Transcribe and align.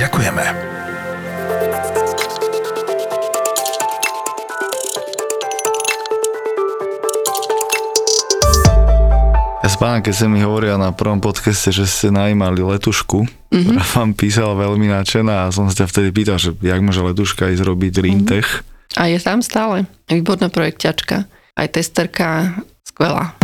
Ďakujeme. 0.00 0.70
Spávam, 9.80 10.04
keď 10.04 10.12
sa 10.12 10.28
mi 10.28 10.44
hovoria 10.44 10.76
na 10.76 10.92
prvom 10.92 11.24
podcaste, 11.24 11.72
že 11.72 11.88
ste 11.88 12.12
najímali 12.12 12.60
letušku, 12.60 13.24
mm-hmm. 13.24 13.64
ktorá 13.64 13.84
vám 13.96 14.12
písala 14.12 14.52
veľmi 14.52 14.92
nadšená 14.92 15.48
a 15.48 15.52
som 15.56 15.72
sa 15.72 15.84
ťa 15.84 15.86
vtedy 15.88 16.08
pýtal, 16.12 16.36
že 16.36 16.52
jak 16.52 16.84
môže 16.84 17.00
letuška 17.00 17.48
ísť 17.48 17.64
robiť 17.64 17.92
Rintech. 18.04 18.48
Mm-hmm. 18.60 19.00
A 19.00 19.08
je 19.08 19.18
tam 19.24 19.40
stále. 19.40 19.88
Výborná 20.04 20.52
projekťačka. 20.52 21.24
Aj 21.56 21.68
testerka 21.72 22.60
skvelá. 22.84 23.40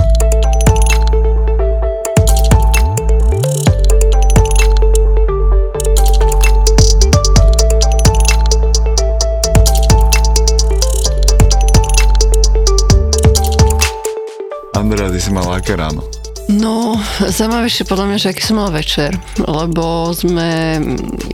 Andrea, 14.86 15.10
ty 15.10 15.18
si 15.18 15.34
mal 15.34 15.50
aké 15.50 15.74
ráno? 15.74 15.98
No, 16.46 16.94
zaujímavejšie 17.18 17.90
podľa 17.90 18.06
mňa, 18.06 18.18
že 18.22 18.30
aký 18.30 18.38
som 18.38 18.62
mal 18.62 18.70
večer, 18.70 19.18
lebo 19.42 20.14
sme 20.14 20.78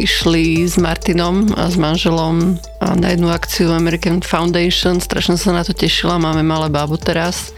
išli 0.01 0.65
s 0.65 0.81
Martinom 0.81 1.53
a 1.61 1.69
s 1.69 1.77
manželom 1.77 2.57
na 2.81 3.13
jednu 3.13 3.29
akciu 3.29 3.69
American 3.77 4.25
Foundation, 4.25 5.05
strašne 5.05 5.37
sa 5.37 5.53
na 5.53 5.69
to 5.69 5.77
tešila, 5.77 6.17
máme 6.17 6.41
malé 6.41 6.73
babu 6.73 6.97
teraz, 6.97 7.53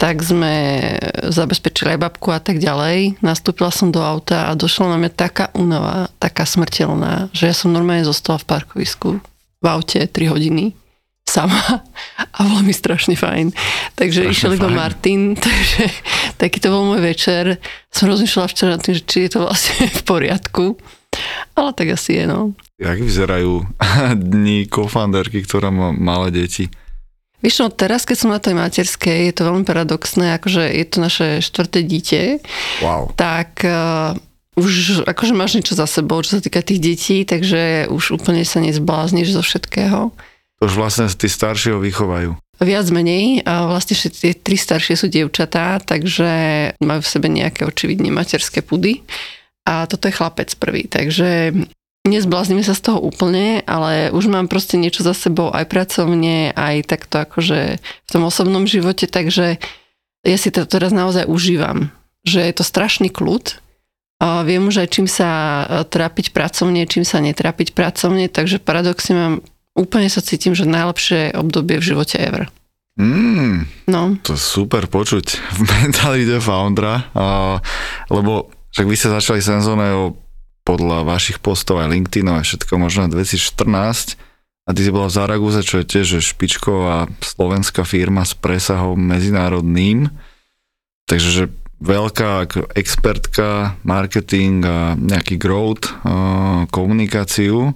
tak 0.00 0.24
sme 0.24 0.80
zabezpečili 1.28 2.00
aj 2.00 2.00
babku 2.00 2.32
a 2.32 2.40
tak 2.40 2.56
ďalej. 2.56 3.20
Nastúpila 3.20 3.68
som 3.68 3.92
do 3.92 4.00
auta 4.00 4.48
a 4.48 4.56
došla 4.56 4.96
na 4.96 5.04
mňa 5.04 5.12
taká 5.12 5.52
únava, 5.52 6.08
taká 6.16 6.48
smrteľná, 6.48 7.28
že 7.36 7.44
ja 7.44 7.52
som 7.52 7.76
normálne 7.76 8.08
zostala 8.08 8.40
v 8.40 8.56
parkovisku 8.56 9.20
v 9.60 9.66
aute 9.68 10.00
3 10.00 10.32
hodiny 10.32 10.79
sama 11.30 11.86
a 12.18 12.38
bolo 12.42 12.66
mi 12.66 12.74
strašne 12.74 13.14
fajn. 13.14 13.54
Takže 13.94 14.26
strašne 14.26 14.34
išiel 14.34 14.52
iba 14.58 14.66
Martin, 14.66 15.34
takže 15.46 15.86
taký 16.42 16.58
to 16.58 16.74
bol 16.74 16.90
môj 16.90 17.06
večer. 17.06 17.62
Som 17.94 18.10
rozmýšľala 18.10 18.50
včera 18.50 18.74
tým, 18.82 18.98
že 18.98 19.02
či 19.06 19.18
je 19.26 19.38
to 19.38 19.46
vlastne 19.46 19.86
v 19.98 20.02
poriadku, 20.02 20.74
ale 21.54 21.70
tak 21.78 21.94
asi 21.94 22.18
je, 22.18 22.24
no. 22.26 22.58
Jak 22.82 22.98
vyzerajú 22.98 23.62
dní 24.34 24.66
kofanderky, 24.66 25.46
ktorá 25.46 25.70
má 25.70 25.94
malé 25.94 26.34
deti? 26.34 26.66
Vieš 27.40 27.64
no, 27.64 27.68
teraz, 27.72 28.04
keď 28.04 28.16
som 28.20 28.28
na 28.28 28.36
tej 28.36 28.52
materskej, 28.52 29.32
je 29.32 29.34
to 29.34 29.48
veľmi 29.48 29.64
paradoxné, 29.64 30.36
akože 30.36 30.60
je 30.60 30.84
to 30.84 30.96
naše 31.00 31.26
štvrté 31.40 31.80
dieťa, 31.88 32.20
wow. 32.84 33.08
tak 33.16 33.64
uh, 33.64 34.12
už 34.60 35.08
akože 35.08 35.32
máš 35.32 35.56
niečo 35.56 35.72
za 35.72 35.88
sebou, 35.88 36.20
čo 36.20 36.36
sa 36.36 36.44
týka 36.44 36.60
tých 36.60 36.84
detí, 36.84 37.24
takže 37.24 37.88
už 37.88 38.20
úplne 38.20 38.44
sa 38.44 38.60
nezblázniš 38.60 39.32
zo 39.32 39.40
všetkého. 39.40 40.12
Už 40.60 40.76
vlastne 40.76 41.08
tí 41.08 41.26
starší 41.26 41.74
ho 41.74 41.80
vychovajú. 41.80 42.36
Viac 42.60 42.86
menej. 42.92 43.40
Vlastne 43.48 43.96
tie 44.12 44.36
tri 44.36 44.60
staršie 44.60 44.94
sú 44.94 45.08
dievčatá, 45.08 45.80
takže 45.80 46.28
majú 46.84 47.00
v 47.00 47.08
sebe 47.08 47.32
nejaké 47.32 47.64
očividne 47.64 48.12
materské 48.12 48.60
pudy. 48.60 49.00
A 49.64 49.88
toto 49.88 50.08
je 50.08 50.16
chlapec 50.16 50.52
prvý, 50.56 50.84
takže 50.84 51.52
nezbláznime 52.08 52.64
sa 52.64 52.72
z 52.72 52.90
toho 52.90 52.98
úplne, 53.00 53.60
ale 53.68 54.08
už 54.08 54.32
mám 54.32 54.48
proste 54.48 54.80
niečo 54.80 55.04
za 55.04 55.12
sebou 55.12 55.52
aj 55.52 55.68
pracovne, 55.68 56.52
aj 56.56 56.88
takto 56.88 57.20
akože 57.24 57.76
v 57.80 58.10
tom 58.10 58.24
osobnom 58.24 58.64
živote, 58.64 59.04
takže 59.04 59.60
ja 60.24 60.36
si 60.40 60.48
to 60.48 60.64
teraz 60.64 60.96
naozaj 60.96 61.28
užívam, 61.28 61.92
že 62.24 62.40
je 62.40 62.54
to 62.56 62.64
strašný 62.64 63.12
kľud, 63.12 63.60
a 64.20 64.44
viem 64.44 64.68
už 64.68 64.84
aj 64.84 64.88
čím 64.92 65.08
sa 65.08 65.64
trápiť 65.88 66.36
pracovne, 66.36 66.84
čím 66.84 67.08
sa 67.08 67.24
netrápiť 67.24 67.72
pracovne, 67.72 68.28
takže 68.28 68.60
paradoxne 68.60 69.14
mám 69.16 69.34
úplne 69.74 70.08
sa 70.10 70.24
cítim, 70.24 70.56
že 70.56 70.68
najlepšie 70.68 71.34
obdobie 71.36 71.78
v 71.78 71.86
živote 71.94 72.16
ever. 72.18 72.50
Mm, 73.00 73.64
no. 73.88 74.02
To 74.28 74.34
super 74.36 74.84
počuť 74.90 75.26
v 75.56 75.60
mentalite 75.64 76.36
foundera, 76.42 77.08
a, 77.16 77.58
lebo 78.12 78.52
však 78.74 78.86
vy 78.86 78.94
ste 78.98 79.14
začali 79.14 79.40
senzóneho 79.40 80.18
podľa 80.62 81.08
vašich 81.08 81.40
postov 81.40 81.80
aj 81.80 81.90
LinkedIn 81.90 82.28
a 82.28 82.44
všetko 82.44 82.76
možno 82.76 83.08
2014 83.08 84.20
a 84.68 84.70
ty 84.70 84.80
si 84.86 84.94
bola 84.94 85.10
v 85.10 85.16
Zaraguze, 85.16 85.66
čo 85.66 85.82
je 85.82 85.88
tiež 85.88 86.22
špičková 86.22 87.10
slovenská 87.18 87.82
firma 87.82 88.22
s 88.22 88.38
presahom 88.38 88.94
medzinárodným. 89.00 90.12
Takže 91.10 91.30
že 91.32 91.44
veľká 91.82 92.46
expertka, 92.78 93.74
marketing 93.82 94.62
a 94.62 94.94
nejaký 94.94 95.40
growth, 95.40 95.90
komunikáciu. 96.70 97.74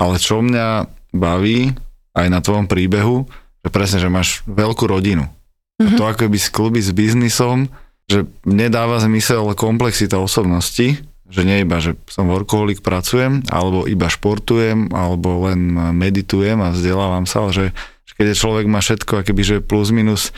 Ale 0.00 0.14
čo 0.18 0.42
mňa 0.42 0.90
baví 1.16 1.74
aj 2.16 2.26
na 2.32 2.40
tvojom 2.40 2.68
príbehu, 2.68 3.28
že 3.60 3.68
presne, 3.68 3.98
že 4.00 4.08
máš 4.08 4.40
veľkú 4.48 4.88
rodinu. 4.88 5.26
Mm-hmm. 5.26 5.84
A 5.84 5.88
mhm. 5.92 5.96
to 5.98 6.02
ako 6.08 6.32
by 6.32 6.38
sklbiť 6.40 6.84
s 6.88 6.92
biznisom, 6.96 7.68
že 8.06 8.24
mne 8.46 8.70
dáva 8.70 9.02
zmysel 9.02 9.42
komplexita 9.58 10.16
osobnosti, 10.16 11.02
že 11.26 11.42
nie 11.42 11.66
iba, 11.66 11.82
že 11.82 11.98
som 12.06 12.30
workoholik, 12.30 12.86
pracujem, 12.86 13.42
alebo 13.50 13.82
iba 13.90 14.06
športujem, 14.06 14.94
alebo 14.94 15.50
len 15.50 15.74
meditujem 15.90 16.62
a 16.62 16.70
vzdelávam 16.70 17.26
sa, 17.26 17.42
ale 17.42 17.50
že, 17.50 17.66
že 18.06 18.12
keď 18.14 18.26
je 18.30 18.40
človek 18.40 18.66
má 18.70 18.78
všetko, 18.78 19.26
akoby, 19.26 19.42
že 19.42 19.56
plus 19.58 19.90
minus, 19.90 20.30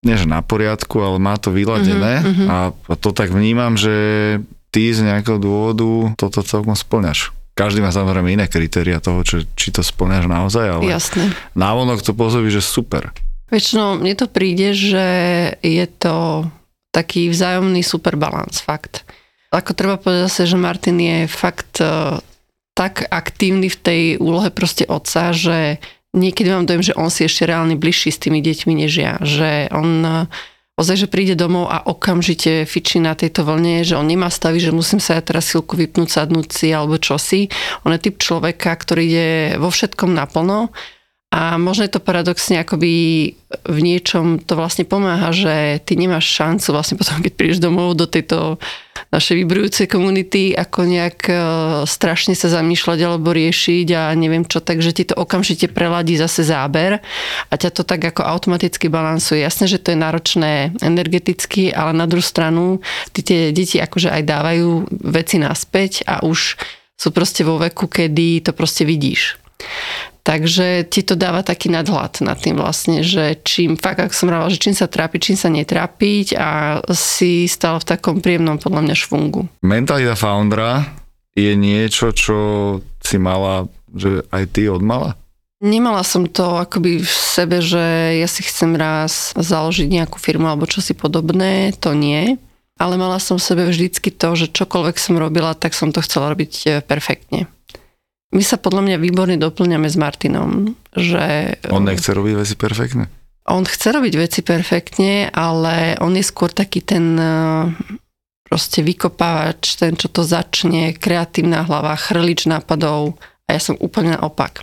nie 0.00 0.16
že 0.16 0.24
na 0.24 0.40
poriadku, 0.40 1.04
ale 1.04 1.20
má 1.20 1.36
to 1.36 1.52
vyladené 1.52 2.24
mm-hmm. 2.24 2.46
a 2.48 2.56
to 2.96 3.12
tak 3.12 3.28
vnímam, 3.28 3.76
že 3.76 3.92
ty 4.72 4.88
z 4.88 5.04
nejakého 5.04 5.36
dôvodu 5.36 6.16
toto 6.16 6.40
celkom 6.40 6.72
splňaš 6.72 7.36
každý 7.60 7.84
má 7.84 7.92
samozrejme 7.92 8.32
iné 8.32 8.48
kritéria 8.48 9.04
toho, 9.04 9.20
čo, 9.20 9.44
či 9.52 9.68
to 9.68 9.84
splňaš 9.84 10.24
naozaj, 10.24 10.64
ale 10.64 10.82
Jasné. 10.88 11.28
návonok 11.52 12.00
to 12.00 12.16
pôsobí, 12.16 12.48
že 12.48 12.64
super. 12.64 13.12
Väčšinou 13.52 14.00
mne 14.00 14.16
to 14.16 14.24
príde, 14.32 14.72
že 14.72 15.06
je 15.60 15.84
to 16.00 16.48
taký 16.88 17.28
vzájomný 17.28 17.84
super 17.84 18.16
balans, 18.16 18.64
fakt. 18.64 19.04
Ako 19.52 19.76
treba 19.76 20.00
povedať 20.00 20.32
zase, 20.32 20.48
že 20.48 20.56
Martin 20.56 20.96
je 20.96 21.18
fakt 21.28 21.82
uh, 21.84 22.22
tak 22.72 23.04
aktívny 23.12 23.68
v 23.68 23.78
tej 23.78 24.02
úlohe 24.22 24.48
proste 24.54 24.86
otca, 24.86 25.34
že 25.34 25.82
niekedy 26.14 26.48
mám 26.48 26.64
dojem, 26.64 26.94
že 26.94 26.96
on 26.96 27.10
si 27.10 27.26
ešte 27.26 27.44
reálne 27.44 27.74
bližší 27.74 28.14
s 28.14 28.22
tými 28.22 28.40
deťmi 28.40 28.72
než 28.86 28.92
ja. 28.94 29.18
Že 29.18 29.74
on 29.74 29.90
uh, 30.06 30.30
ozaj, 30.80 30.96
že 31.04 31.12
príde 31.12 31.36
domov 31.36 31.68
a 31.68 31.84
okamžite 31.84 32.64
fičí 32.64 32.96
na 33.04 33.12
tejto 33.12 33.44
vlne, 33.44 33.84
že 33.84 34.00
on 34.00 34.08
nemá 34.08 34.32
stavy, 34.32 34.56
že 34.56 34.72
musím 34.72 34.96
sa 34.96 35.20
ja 35.20 35.22
teraz 35.22 35.52
chvíľku 35.52 35.76
vypnúť, 35.76 36.08
sadnúť 36.08 36.48
si 36.48 36.72
alebo 36.72 36.96
čosi. 36.96 37.52
On 37.84 37.92
je 37.92 38.00
typ 38.00 38.16
človeka, 38.16 38.72
ktorý 38.72 39.02
ide 39.04 39.28
vo 39.60 39.68
všetkom 39.68 40.16
naplno 40.16 40.72
a 41.30 41.60
možno 41.60 41.86
je 41.86 41.94
to 41.94 42.02
paradoxne 42.02 42.58
akoby 42.58 42.92
v 43.62 43.78
niečom 43.78 44.42
to 44.42 44.58
vlastne 44.58 44.82
pomáha, 44.82 45.30
že 45.30 45.78
ty 45.86 45.94
nemáš 45.94 46.26
šancu 46.26 46.74
vlastne 46.74 46.98
potom, 46.98 47.22
keď 47.22 47.32
prídeš 47.38 47.62
domov 47.62 47.94
do 47.94 48.10
tejto 48.10 48.58
našej 49.10 49.42
vybrujúcej 49.42 49.86
komunity, 49.90 50.54
ako 50.54 50.86
nejak 50.86 51.18
e, 51.26 51.34
strašne 51.86 52.38
sa 52.38 52.46
zamýšľať 52.46 52.98
alebo 53.02 53.34
riešiť 53.34 53.86
a 53.98 54.02
neviem 54.14 54.46
čo, 54.46 54.62
takže 54.62 54.94
ti 54.94 55.04
to 55.10 55.18
okamžite 55.18 55.74
preladí 55.74 56.14
zase 56.14 56.46
záber 56.46 57.02
a 57.50 57.54
ťa 57.54 57.70
to 57.74 57.82
tak 57.82 58.06
ako 58.06 58.22
automaticky 58.22 58.86
balansuje. 58.86 59.42
Jasné, 59.42 59.66
že 59.66 59.82
to 59.82 59.92
je 59.92 59.98
náročné 59.98 60.52
energeticky, 60.78 61.74
ale 61.74 61.90
na 61.90 62.06
druhú 62.06 62.22
stranu 62.22 62.78
ty 63.10 63.26
tie 63.26 63.50
deti 63.50 63.82
akože 63.82 64.14
aj 64.14 64.22
dávajú 64.22 64.68
veci 65.10 65.42
naspäť 65.42 66.06
a 66.06 66.22
už 66.22 66.54
sú 66.94 67.08
proste 67.10 67.42
vo 67.42 67.58
veku, 67.58 67.90
kedy 67.90 68.46
to 68.46 68.54
proste 68.54 68.86
vidíš. 68.86 69.40
Takže 70.30 70.86
ti 70.86 71.02
to 71.02 71.18
dáva 71.18 71.42
taký 71.42 71.74
nadhľad 71.74 72.22
nad 72.22 72.38
tým 72.38 72.54
vlastne, 72.54 73.02
že 73.02 73.42
čím, 73.42 73.74
fakt, 73.74 73.98
ako 73.98 74.14
som 74.14 74.30
hovorila, 74.30 74.54
že 74.54 74.62
čím 74.62 74.78
sa 74.78 74.86
trápiť, 74.86 75.18
čím 75.18 75.38
sa 75.42 75.50
netrápiť 75.50 76.38
a 76.38 76.48
si 76.94 77.50
stále 77.50 77.82
v 77.82 77.88
takom 77.90 78.22
príjemnom 78.22 78.62
podľa 78.62 78.86
mňa 78.86 78.94
švungu. 78.94 79.50
Mentalita 79.66 80.14
foundera 80.14 80.86
je 81.34 81.50
niečo, 81.58 82.14
čo 82.14 82.38
si 83.02 83.18
mala, 83.18 83.66
že 83.90 84.22
aj 84.30 84.54
ty 84.54 84.70
odmala? 84.70 85.18
Nemala 85.58 86.06
som 86.06 86.30
to 86.30 86.62
akoby 86.62 87.02
v 87.02 87.10
sebe, 87.10 87.58
že 87.58 88.14
ja 88.22 88.30
si 88.30 88.46
chcem 88.46 88.78
raz 88.78 89.34
založiť 89.34 89.90
nejakú 89.90 90.22
firmu 90.22 90.46
alebo 90.46 90.70
čo 90.70 90.78
si 90.78 90.94
podobné, 90.94 91.74
to 91.74 91.90
nie. 91.90 92.38
ale 92.78 92.94
mala 92.96 93.18
som 93.18 93.34
v 93.36 93.44
sebe 93.50 93.62
vždycky 93.66 94.14
to, 94.14 94.38
že 94.38 94.54
čokoľvek 94.54 94.96
som 94.96 95.18
robila, 95.18 95.58
tak 95.58 95.76
som 95.76 95.90
to 95.90 96.00
chcela 96.00 96.32
robiť 96.32 96.52
e, 96.64 96.68
perfektne. 96.80 97.44
My 98.30 98.42
sa 98.46 98.62
podľa 98.62 98.86
mňa 98.86 98.96
výborne 99.02 99.34
doplňame 99.34 99.90
s 99.90 99.98
Martinom, 99.98 100.78
že... 100.94 101.58
On 101.66 101.82
nechce 101.82 102.14
robiť 102.14 102.34
veci 102.38 102.54
perfektne? 102.54 103.10
On 103.50 103.66
chce 103.66 103.90
robiť 103.90 104.14
veci 104.14 104.40
perfektne, 104.46 105.26
ale 105.34 105.98
on 105.98 106.14
je 106.14 106.22
skôr 106.22 106.54
taký 106.54 106.86
ten 106.86 107.18
e, 107.18 107.34
proste 108.46 108.86
vykopávač, 108.86 109.74
ten, 109.74 109.98
čo 109.98 110.06
to 110.06 110.22
začne, 110.22 110.94
kreatívna 110.94 111.66
hlava, 111.66 111.98
chrlič 111.98 112.46
nápadov 112.46 113.18
a 113.50 113.58
ja 113.58 113.60
som 113.60 113.74
úplne 113.82 114.14
naopak. 114.14 114.62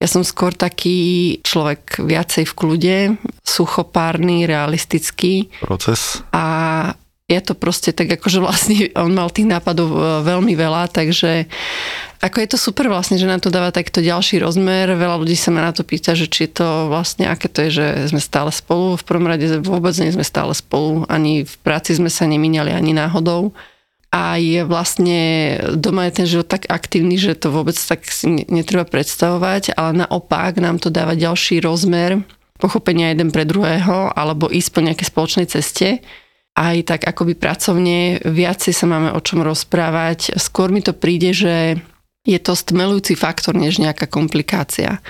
Ja 0.00 0.08
som 0.08 0.20
skôr 0.20 0.52
taký 0.52 1.40
človek 1.40 2.04
viacej 2.04 2.44
v 2.48 2.56
kľude, 2.56 2.96
suchopárny, 3.40 4.44
realistický. 4.44 5.48
Proces. 5.64 6.20
A 6.36 6.44
je 7.30 7.40
to 7.40 7.56
proste 7.56 7.96
tak, 7.96 8.10
akože 8.10 8.44
vlastne 8.44 8.76
on 9.00 9.16
mal 9.16 9.32
tých 9.32 9.48
nápadov 9.48 9.88
e, 9.88 10.00
veľmi 10.28 10.52
veľa, 10.52 10.92
takže 10.92 11.48
ako 12.20 12.36
je 12.44 12.48
to 12.52 12.58
super 12.60 12.92
vlastne, 12.92 13.16
že 13.16 13.24
nám 13.24 13.40
to 13.40 13.48
dáva 13.48 13.72
takto 13.72 14.04
ďalší 14.04 14.44
rozmer. 14.44 14.92
Veľa 14.92 15.16
ľudí 15.24 15.32
sa 15.32 15.48
ma 15.48 15.64
na 15.64 15.72
to 15.72 15.88
pýta, 15.88 16.12
že 16.12 16.28
či 16.28 16.52
to 16.52 16.92
vlastne, 16.92 17.24
aké 17.24 17.48
to 17.48 17.64
je, 17.64 17.70
že 17.80 17.86
sme 18.12 18.20
stále 18.20 18.52
spolu. 18.52 19.00
V 19.00 19.06
prvom 19.08 19.24
rade 19.24 19.48
vôbec 19.64 19.96
nie 19.96 20.12
sme 20.12 20.20
stále 20.20 20.52
spolu, 20.52 21.08
ani 21.08 21.48
v 21.48 21.54
práci 21.64 21.96
sme 21.96 22.12
sa 22.12 22.28
nemínali 22.28 22.76
ani 22.76 22.92
náhodou. 22.92 23.56
A 24.12 24.36
je 24.36 24.66
vlastne, 24.66 25.20
doma 25.78 26.10
je 26.10 26.16
ten 26.20 26.26
život 26.26 26.44
tak 26.44 26.68
aktívny, 26.68 27.16
že 27.16 27.38
to 27.38 27.48
vôbec 27.48 27.78
tak 27.78 28.04
si 28.04 28.44
netreba 28.50 28.84
predstavovať, 28.84 29.78
ale 29.78 30.04
naopak 30.04 30.60
nám 30.60 30.82
to 30.82 30.92
dáva 30.92 31.16
ďalší 31.16 31.62
rozmer 31.64 32.20
pochopenia 32.60 33.16
jeden 33.16 33.32
pre 33.32 33.48
druhého, 33.48 34.12
alebo 34.12 34.52
ísť 34.52 34.70
po 34.76 34.84
nejakej 34.84 35.06
spoločnej 35.08 35.46
ceste 35.48 36.04
aj 36.58 36.76
tak 36.84 37.00
akoby 37.08 37.38
pracovne, 37.38 38.20
viacej 38.20 38.74
sa 38.74 38.84
máme 38.84 39.14
o 39.14 39.20
čom 39.22 39.40
rozprávať. 39.40 40.36
Skôr 40.36 40.68
mi 40.68 40.84
to 40.84 40.92
príde, 40.92 41.32
že 41.32 41.80
je 42.30 42.38
to 42.38 42.54
stmelujúci 42.54 43.18
faktor, 43.18 43.58
než 43.58 43.82
nejaká 43.82 44.06
komplikácia. 44.06 45.02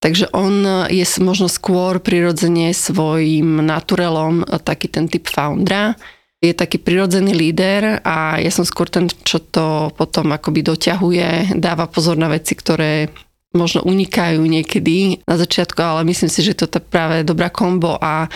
Takže 0.00 0.32
on 0.32 0.64
je 0.88 1.04
možno 1.20 1.48
skôr 1.48 2.00
prirodzene 2.00 2.72
svojim 2.72 3.60
naturelom 3.60 4.44
taký 4.64 4.88
ten 4.88 5.08
typ 5.08 5.28
foundera. 5.28 5.92
Je 6.40 6.56
taký 6.56 6.80
prirodzený 6.80 7.36
líder 7.36 8.00
a 8.00 8.40
ja 8.40 8.48
som 8.48 8.64
skôr 8.64 8.88
ten, 8.88 9.12
čo 9.12 9.44
to 9.44 9.92
potom 9.92 10.32
akoby 10.32 10.64
doťahuje, 10.64 11.52
dáva 11.60 11.84
pozor 11.84 12.16
na 12.16 12.32
veci, 12.32 12.56
ktoré 12.56 13.12
možno 13.50 13.82
unikajú 13.82 14.38
niekedy 14.46 15.26
na 15.26 15.34
začiatku, 15.34 15.82
ale 15.82 16.06
myslím 16.06 16.30
si, 16.30 16.46
že 16.46 16.54
to 16.54 16.70
je 16.70 16.78
práve 16.78 17.26
dobrá 17.26 17.50
kombo 17.50 17.98
a 17.98 18.30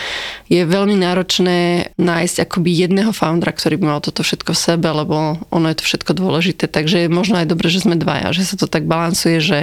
je 0.51 0.59
veľmi 0.67 0.99
náročné 0.99 1.91
nájsť 1.95 2.43
akoby 2.43 2.83
jedného 2.83 3.15
foundera, 3.15 3.55
ktorý 3.55 3.79
by 3.79 3.85
mal 3.95 3.99
toto 4.03 4.27
všetko 4.27 4.51
v 4.51 4.59
sebe, 4.59 4.87
lebo 4.91 5.39
ono 5.55 5.71
je 5.71 5.79
to 5.79 5.87
všetko 5.87 6.11
dôležité, 6.19 6.67
takže 6.67 7.07
je 7.07 7.09
možno 7.09 7.39
aj 7.39 7.47
dobre, 7.47 7.71
že 7.71 7.87
sme 7.87 7.95
dvaja, 7.95 8.35
že 8.35 8.43
sa 8.43 8.59
to 8.59 8.67
tak 8.67 8.83
balansuje, 8.83 9.39
že 9.39 9.59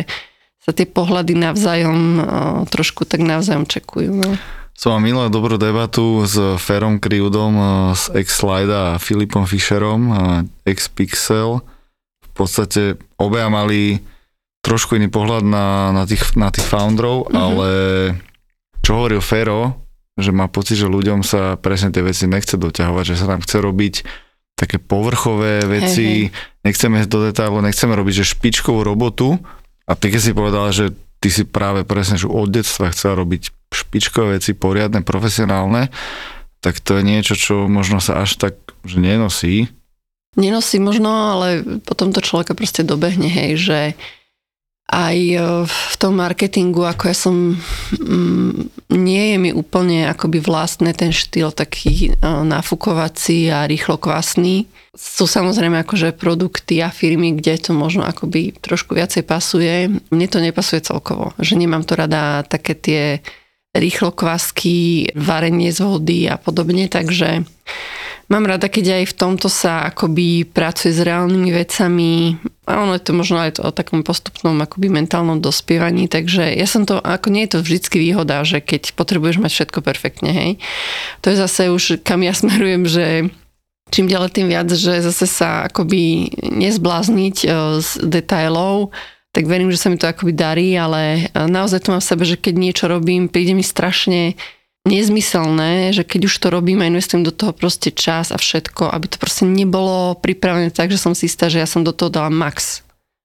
sa 0.62 0.72
tie 0.72 0.88
pohľady 0.88 1.36
navzájom 1.36 2.00
trošku 2.72 3.04
tak 3.04 3.20
navzájom 3.20 3.68
čekujú. 3.68 4.14
No. 4.14 4.38
Som 4.72 4.96
mal 4.96 5.04
minulé 5.04 5.28
dobrú 5.28 5.60
debatu 5.60 6.24
s 6.24 6.38
Ferom 6.62 6.96
Kriudom 6.96 7.52
z 7.92 8.24
X-Slide 8.24 8.72
a 8.72 8.84
Filipom 8.96 9.44
Fischerom, 9.44 10.08
X-Pixel. 10.64 11.60
V 12.24 12.30
podstate 12.32 12.96
obaja 13.20 13.52
mali 13.52 14.00
trošku 14.62 14.94
iný 14.94 15.10
pohľad 15.10 15.42
na, 15.42 15.90
na, 15.90 16.06
tých, 16.06 16.38
na 16.38 16.48
tých 16.54 16.64
founderov, 16.64 17.26
mm-hmm. 17.26 17.36
ale 17.36 17.68
čo 18.82 18.98
hovoril 18.98 19.18
Fero, 19.18 19.82
že 20.14 20.30
má 20.30 20.46
pocit, 20.46 20.78
že 20.78 20.86
ľuďom 20.86 21.26
sa 21.26 21.58
presne 21.58 21.90
tie 21.90 22.04
veci 22.04 22.30
nechce 22.30 22.54
doťahovať, 22.54 23.04
že 23.04 23.18
sa 23.18 23.26
nám 23.26 23.42
chce 23.42 23.58
robiť 23.58 23.94
také 24.54 24.78
povrchové 24.78 25.66
veci, 25.66 26.06
hey, 26.06 26.30
hey. 26.30 26.62
nechceme 26.62 27.02
do 27.10 27.26
detailu, 27.26 27.58
nechceme 27.64 27.96
robiť 27.96 28.22
že 28.22 28.30
špičkovú 28.36 28.86
robotu 28.86 29.40
a 29.88 29.98
ty 29.98 30.12
keď 30.12 30.20
si 30.22 30.32
povedala, 30.36 30.70
že 30.70 30.94
ty 31.18 31.32
si 31.32 31.42
práve 31.42 31.82
presne 31.82 32.20
že 32.20 32.30
od 32.30 32.52
detstva 32.52 32.92
chcela 32.94 33.18
robiť 33.18 33.50
špičkové 33.72 34.38
veci, 34.38 34.52
poriadne, 34.54 35.02
profesionálne, 35.02 35.90
tak 36.62 36.78
to 36.78 37.00
je 37.00 37.02
niečo, 37.02 37.34
čo 37.34 37.66
možno 37.66 37.98
sa 37.98 38.22
až 38.22 38.38
tak 38.38 38.54
že 38.86 38.98
nenosí. 38.98 39.70
Nenosí 40.34 40.82
možno, 40.82 41.10
ale 41.38 41.62
potom 41.82 42.10
to 42.10 42.24
človeka 42.24 42.54
proste 42.54 42.82
dobehne, 42.82 43.30
hej, 43.30 43.50
že 43.58 43.78
aj 44.90 45.16
e, 45.16 45.38
v 45.68 45.94
tom 45.96 46.18
marketingu, 46.18 46.84
ako 46.84 47.02
ja 47.08 47.16
som, 47.16 47.56
mm, 47.96 48.52
nie 48.92 49.24
je 49.32 49.36
mi 49.38 49.50
úplne 49.54 50.10
akoby 50.10 50.42
vlastné 50.42 50.92
ten 50.92 51.14
štýl 51.14 51.54
taký 51.54 52.10
e, 52.10 52.20
nafukovací 52.22 53.48
a 53.48 53.64
rýchlo 53.64 53.96
kvasný. 53.96 54.66
Sú 54.92 55.24
samozrejme 55.24 55.80
akože 55.86 56.12
produkty 56.12 56.84
a 56.84 56.92
firmy, 56.92 57.32
kde 57.32 57.56
to 57.56 57.72
možno 57.72 58.04
akoby 58.04 58.52
trošku 58.60 58.92
viacej 58.92 59.24
pasuje. 59.24 59.88
Mne 60.12 60.26
to 60.28 60.42
nepasuje 60.42 60.84
celkovo, 60.84 61.32
že 61.40 61.56
nemám 61.56 61.86
to 61.88 61.96
rada 61.96 62.44
také 62.44 62.76
tie 62.76 63.02
rýchlo 63.72 64.12
kvasky, 64.12 65.08
varenie 65.16 65.72
z 65.72 65.80
vody 65.80 66.28
a 66.28 66.36
podobne, 66.36 66.92
takže 66.92 67.48
Mám 68.30 68.48
rada, 68.48 68.72
keď 68.72 69.02
aj 69.02 69.04
v 69.12 69.18
tomto 69.18 69.52
sa 69.52 69.92
akoby 69.92 70.48
pracuje 70.48 70.88
s 70.96 71.04
reálnymi 71.04 71.50
vecami 71.52 72.40
a 72.72 72.80
ono 72.80 72.96
je 72.96 73.04
to 73.04 73.12
možno 73.12 73.44
aj 73.44 73.60
to 73.60 73.68
o 73.68 73.70
takom 73.70 74.00
postupnom 74.00 74.56
akoby 74.64 74.88
mentálnom 74.88 75.44
dospievaní, 75.44 76.08
takže 76.08 76.56
ja 76.56 76.64
som 76.64 76.88
to, 76.88 76.96
ako 76.96 77.28
nie 77.28 77.44
je 77.44 77.52
to 77.52 77.58
vždycky 77.60 78.00
výhoda, 78.00 78.40
že 78.48 78.64
keď 78.64 78.96
potrebuješ 78.96 79.44
mať 79.44 79.50
všetko 79.52 79.78
perfektne, 79.84 80.30
hej. 80.32 80.50
To 81.20 81.28
je 81.28 81.36
zase 81.36 81.68
už, 81.68 82.00
kam 82.00 82.24
ja 82.24 82.32
smerujem, 82.40 82.88
že 82.88 83.28
čím 83.92 84.08
ďalej 84.08 84.30
tým 84.32 84.48
viac, 84.48 84.72
že 84.72 85.04
zase 85.04 85.28
sa 85.28 85.68
akoby 85.68 86.32
nezblázniť 86.40 87.36
e, 87.44 87.46
z 87.84 87.88
detailov, 88.08 88.88
tak 89.36 89.44
verím, 89.44 89.68
že 89.68 89.80
sa 89.80 89.92
mi 89.92 90.00
to 90.00 90.08
akoby 90.08 90.32
darí, 90.32 90.72
ale 90.72 91.28
e, 91.28 91.44
naozaj 91.44 91.84
to 91.84 91.92
mám 91.92 92.00
v 92.00 92.08
sebe, 92.08 92.24
že 92.24 92.40
keď 92.40 92.54
niečo 92.56 92.84
robím, 92.88 93.28
príde 93.28 93.52
mi 93.52 93.60
strašne 93.60 94.40
nezmyselné, 94.82 95.94
že 95.94 96.02
keď 96.02 96.26
už 96.26 96.34
to 96.42 96.48
robím 96.50 96.82
a 96.82 96.90
investujem 96.90 97.22
do 97.22 97.30
toho 97.30 97.54
proste 97.54 97.94
čas 97.94 98.34
a 98.34 98.38
všetko, 98.38 98.90
aby 98.90 99.06
to 99.06 99.16
proste 99.22 99.46
nebolo 99.46 100.18
pripravené 100.18 100.74
tak, 100.74 100.90
že 100.90 100.98
som 100.98 101.14
si 101.14 101.30
istá, 101.30 101.46
že 101.46 101.62
ja 101.62 101.68
som 101.70 101.86
do 101.86 101.94
toho 101.94 102.10
dala 102.10 102.30
max 102.30 102.82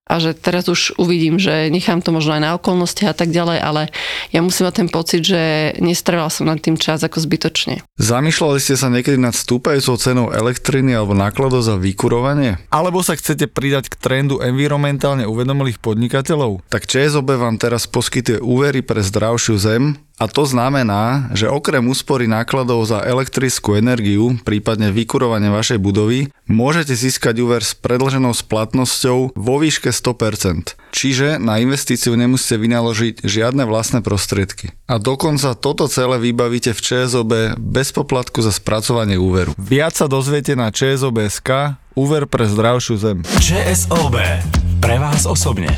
a 0.07 0.23
že 0.23 0.31
teraz 0.31 0.71
už 0.71 0.95
uvidím, 0.95 1.35
že 1.35 1.67
nechám 1.67 1.99
to 1.99 2.15
možno 2.15 2.39
aj 2.39 2.41
na 2.41 2.51
okolnosti 2.55 3.03
a 3.03 3.11
tak 3.11 3.29
ďalej, 3.29 3.59
ale 3.59 3.81
ja 4.31 4.39
musím 4.39 4.71
mať 4.71 4.75
ten 4.79 4.89
pocit, 4.89 5.21
že 5.27 5.75
nestrávila 5.83 6.31
som 6.31 6.47
nad 6.47 6.63
tým 6.63 6.79
čas 6.79 7.03
ako 7.03 7.19
zbytočne. 7.19 7.83
Zamýšľali 7.99 8.57
ste 8.63 8.79
sa 8.79 8.87
niekedy 8.87 9.19
nad 9.19 9.35
stúpajúcou 9.35 9.99
cenou 9.99 10.27
elektriny 10.31 10.95
alebo 10.95 11.11
nákladov 11.11 11.67
za 11.67 11.75
vykurovanie? 11.75 12.55
Alebo 12.71 13.03
sa 13.03 13.19
chcete 13.19 13.51
pridať 13.51 13.91
k 13.91 13.99
trendu 13.99 14.39
environmentálne 14.39 15.27
uvedomilých 15.27 15.83
podnikateľov? 15.83 16.63
Tak 16.71 16.87
ČSOB 16.87 17.35
vám 17.35 17.59
teraz 17.59 17.83
poskytuje 17.85 18.39
úvery 18.39 18.79
pre 18.79 19.03
zdravšiu 19.03 19.59
zem, 19.59 19.99
a 20.17 20.25
to 20.25 20.49
znamená, 20.49 21.29
že 21.37 21.45
okrem 21.45 21.85
úspory 21.85 22.25
nákladov 22.25 22.89
za 22.89 23.05
elektrickú 23.05 23.77
energiu, 23.77 24.33
prípadne 24.41 24.89
vykurovanie 24.89 25.53
vašej 25.53 25.77
budovy, 25.77 26.33
môžete 26.49 26.97
získať 26.97 27.37
úver 27.37 27.61
s 27.61 27.77
predlženou 27.77 28.33
splatnosťou 28.33 29.37
vo 29.37 29.55
výške 29.61 29.93
100%. 29.93 30.73
Čiže 30.89 31.37
na 31.37 31.61
investíciu 31.61 32.17
nemusíte 32.17 32.57
vynaložiť 32.57 33.21
žiadne 33.21 33.69
vlastné 33.69 34.01
prostriedky. 34.01 34.73
A 34.89 34.97
dokonca 34.97 35.53
toto 35.53 35.85
celé 35.85 36.17
vybavíte 36.17 36.73
v 36.73 36.81
ČSOB 36.81 37.53
bez 37.61 37.93
poplatku 37.93 38.41
za 38.41 38.49
spracovanie 38.49 39.21
úveru. 39.21 39.53
Viac 39.61 39.93
sa 39.93 40.09
dozviete 40.09 40.57
na 40.57 40.73
ČSOB.sk 40.73 41.77
Úver 41.97 42.29
pre 42.29 42.45
zdravšiu 42.45 42.93
zem. 42.97 43.17
ČSOB. 43.41 44.21
Pre 44.81 44.95
vás 45.01 45.25
osobne. 45.25 45.77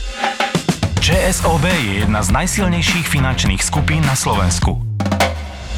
ČSOB 1.10 1.66
je 1.66 2.06
jedna 2.06 2.22
z 2.22 2.30
najsilnejších 2.30 3.10
finančných 3.10 3.66
skupín 3.66 4.06
na 4.06 4.14
Slovensku. 4.14 4.78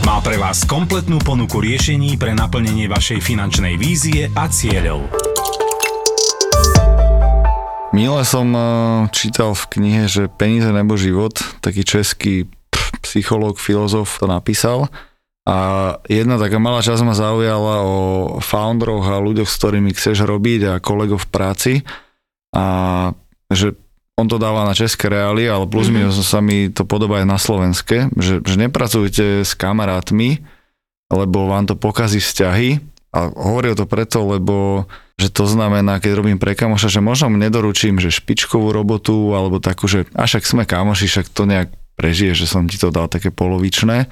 Má 0.03 0.19
pre 0.19 0.35
vás 0.35 0.67
kompletnú 0.67 1.23
ponuku 1.23 1.63
riešení 1.63 2.19
pre 2.19 2.35
naplnenie 2.35 2.91
vašej 2.91 3.23
finančnej 3.23 3.79
vízie 3.79 4.27
a 4.35 4.51
cieľov. 4.51 5.07
Mile 7.95 8.27
som 8.27 8.51
eh, 8.51 8.63
čítal 9.15 9.55
v 9.55 9.63
knihe, 9.71 10.03
že 10.11 10.27
Peníze 10.27 10.67
nebo 10.67 10.99
život, 10.99 11.39
taký 11.63 11.87
český 11.87 12.51
psychológ, 12.99 13.55
filozof 13.55 14.19
to 14.19 14.27
napísal. 14.27 14.91
A 15.47 15.95
jedna 16.11 16.43
taká 16.43 16.59
malá 16.59 16.83
časť 16.83 17.07
ma 17.07 17.15
zaujala 17.15 17.87
o 17.87 17.97
founderoch 18.43 19.07
a 19.07 19.23
ľuďoch, 19.23 19.47
s 19.47 19.55
ktorými 19.63 19.95
chceš 19.95 20.27
robiť 20.27 20.75
a 20.75 20.83
kolegov 20.83 21.23
v 21.23 21.31
práci. 21.31 21.73
A 22.51 23.15
že 23.47 23.79
on 24.21 24.29
to 24.29 24.37
dáva 24.37 24.63
na 24.63 24.77
české 24.77 25.09
reály, 25.09 25.49
ale 25.49 25.65
plus 25.65 25.89
mm-hmm. 25.89 26.13
sa 26.21 26.39
mi 26.39 26.69
to 26.69 26.85
podobá 26.85 27.19
aj 27.19 27.27
na 27.27 27.41
slovenské, 27.41 28.13
že, 28.13 28.45
že 28.45 28.55
nepracujte 28.61 29.41
s 29.41 29.57
kamarátmi, 29.57 30.45
lebo 31.09 31.49
vám 31.49 31.65
to 31.65 31.75
pokazí 31.75 32.21
vzťahy 32.21 32.79
a 33.11 33.27
hovoril 33.27 33.75
to 33.75 33.89
preto, 33.89 34.23
lebo 34.23 34.85
že 35.19 35.29
to 35.29 35.45
znamená, 35.45 36.01
keď 36.01 36.17
robím 36.17 36.41
pre 36.41 36.57
kamoša, 36.57 36.89
že 36.89 37.01
možno 37.03 37.29
mu 37.29 37.37
nedoručím, 37.37 38.01
že 38.01 38.09
špičkovú 38.09 38.73
robotu 38.73 39.37
alebo 39.37 39.61
takú, 39.61 39.85
že 39.85 40.09
a 40.17 40.25
však 40.25 40.47
sme 40.47 40.63
kamoši, 40.65 41.05
však 41.05 41.27
to 41.29 41.45
nejak 41.45 41.69
prežije, 41.93 42.33
že 42.33 42.49
som 42.49 42.65
ti 42.65 42.81
to 42.81 42.89
dal 42.89 43.05
také 43.05 43.29
polovičné 43.29 44.09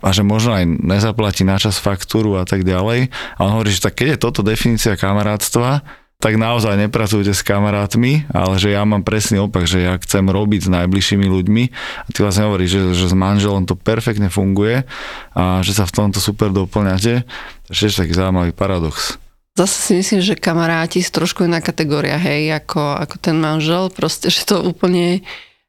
a 0.00 0.08
že 0.14 0.24
možno 0.24 0.56
aj 0.56 0.64
nezaplatí 0.64 1.44
na 1.44 1.60
čas 1.60 1.76
faktúru 1.76 2.40
a 2.40 2.48
tak 2.48 2.64
ďalej. 2.64 3.12
A 3.36 3.38
on 3.44 3.60
hovorí, 3.60 3.76
že 3.76 3.84
tak 3.84 4.00
keď 4.00 4.16
je 4.16 4.22
toto 4.24 4.40
definícia 4.40 4.96
kamarátstva, 4.96 5.84
tak 6.16 6.40
naozaj 6.40 6.80
nepracujte 6.80 7.36
s 7.36 7.44
kamarátmi, 7.44 8.24
ale 8.32 8.56
že 8.56 8.72
ja 8.72 8.82
mám 8.88 9.04
presný 9.04 9.36
opak, 9.44 9.68
že 9.68 9.84
ja 9.84 10.00
chcem 10.00 10.24
robiť 10.24 10.66
s 10.66 10.72
najbližšími 10.72 11.26
ľuďmi 11.28 11.64
a 12.04 12.08
ty 12.08 12.18
vlastne 12.24 12.48
hovoríš, 12.48 12.70
že, 12.72 12.80
že 12.96 13.06
s 13.12 13.14
manželom 13.14 13.68
to 13.68 13.76
perfektne 13.76 14.32
funguje 14.32 14.88
a 15.36 15.60
že 15.60 15.76
sa 15.76 15.84
v 15.84 15.92
tomto 15.92 16.18
super 16.18 16.50
doplňate. 16.56 17.28
To 17.68 17.70
je 17.70 17.92
taký 17.92 18.16
zaujímavý 18.16 18.56
paradox. 18.56 19.20
Zase 19.56 19.76
si 19.80 19.92
myslím, 19.96 20.20
že 20.20 20.36
kamaráti 20.36 21.00
sú 21.00 21.16
trošku 21.16 21.48
iná 21.48 21.64
kategória, 21.64 22.20
hej, 22.20 22.52
ako, 22.52 23.00
ako 23.00 23.16
ten 23.16 23.40
manžel, 23.40 23.88
proste, 23.88 24.28
že 24.28 24.44
to 24.44 24.60
úplne 24.60 25.24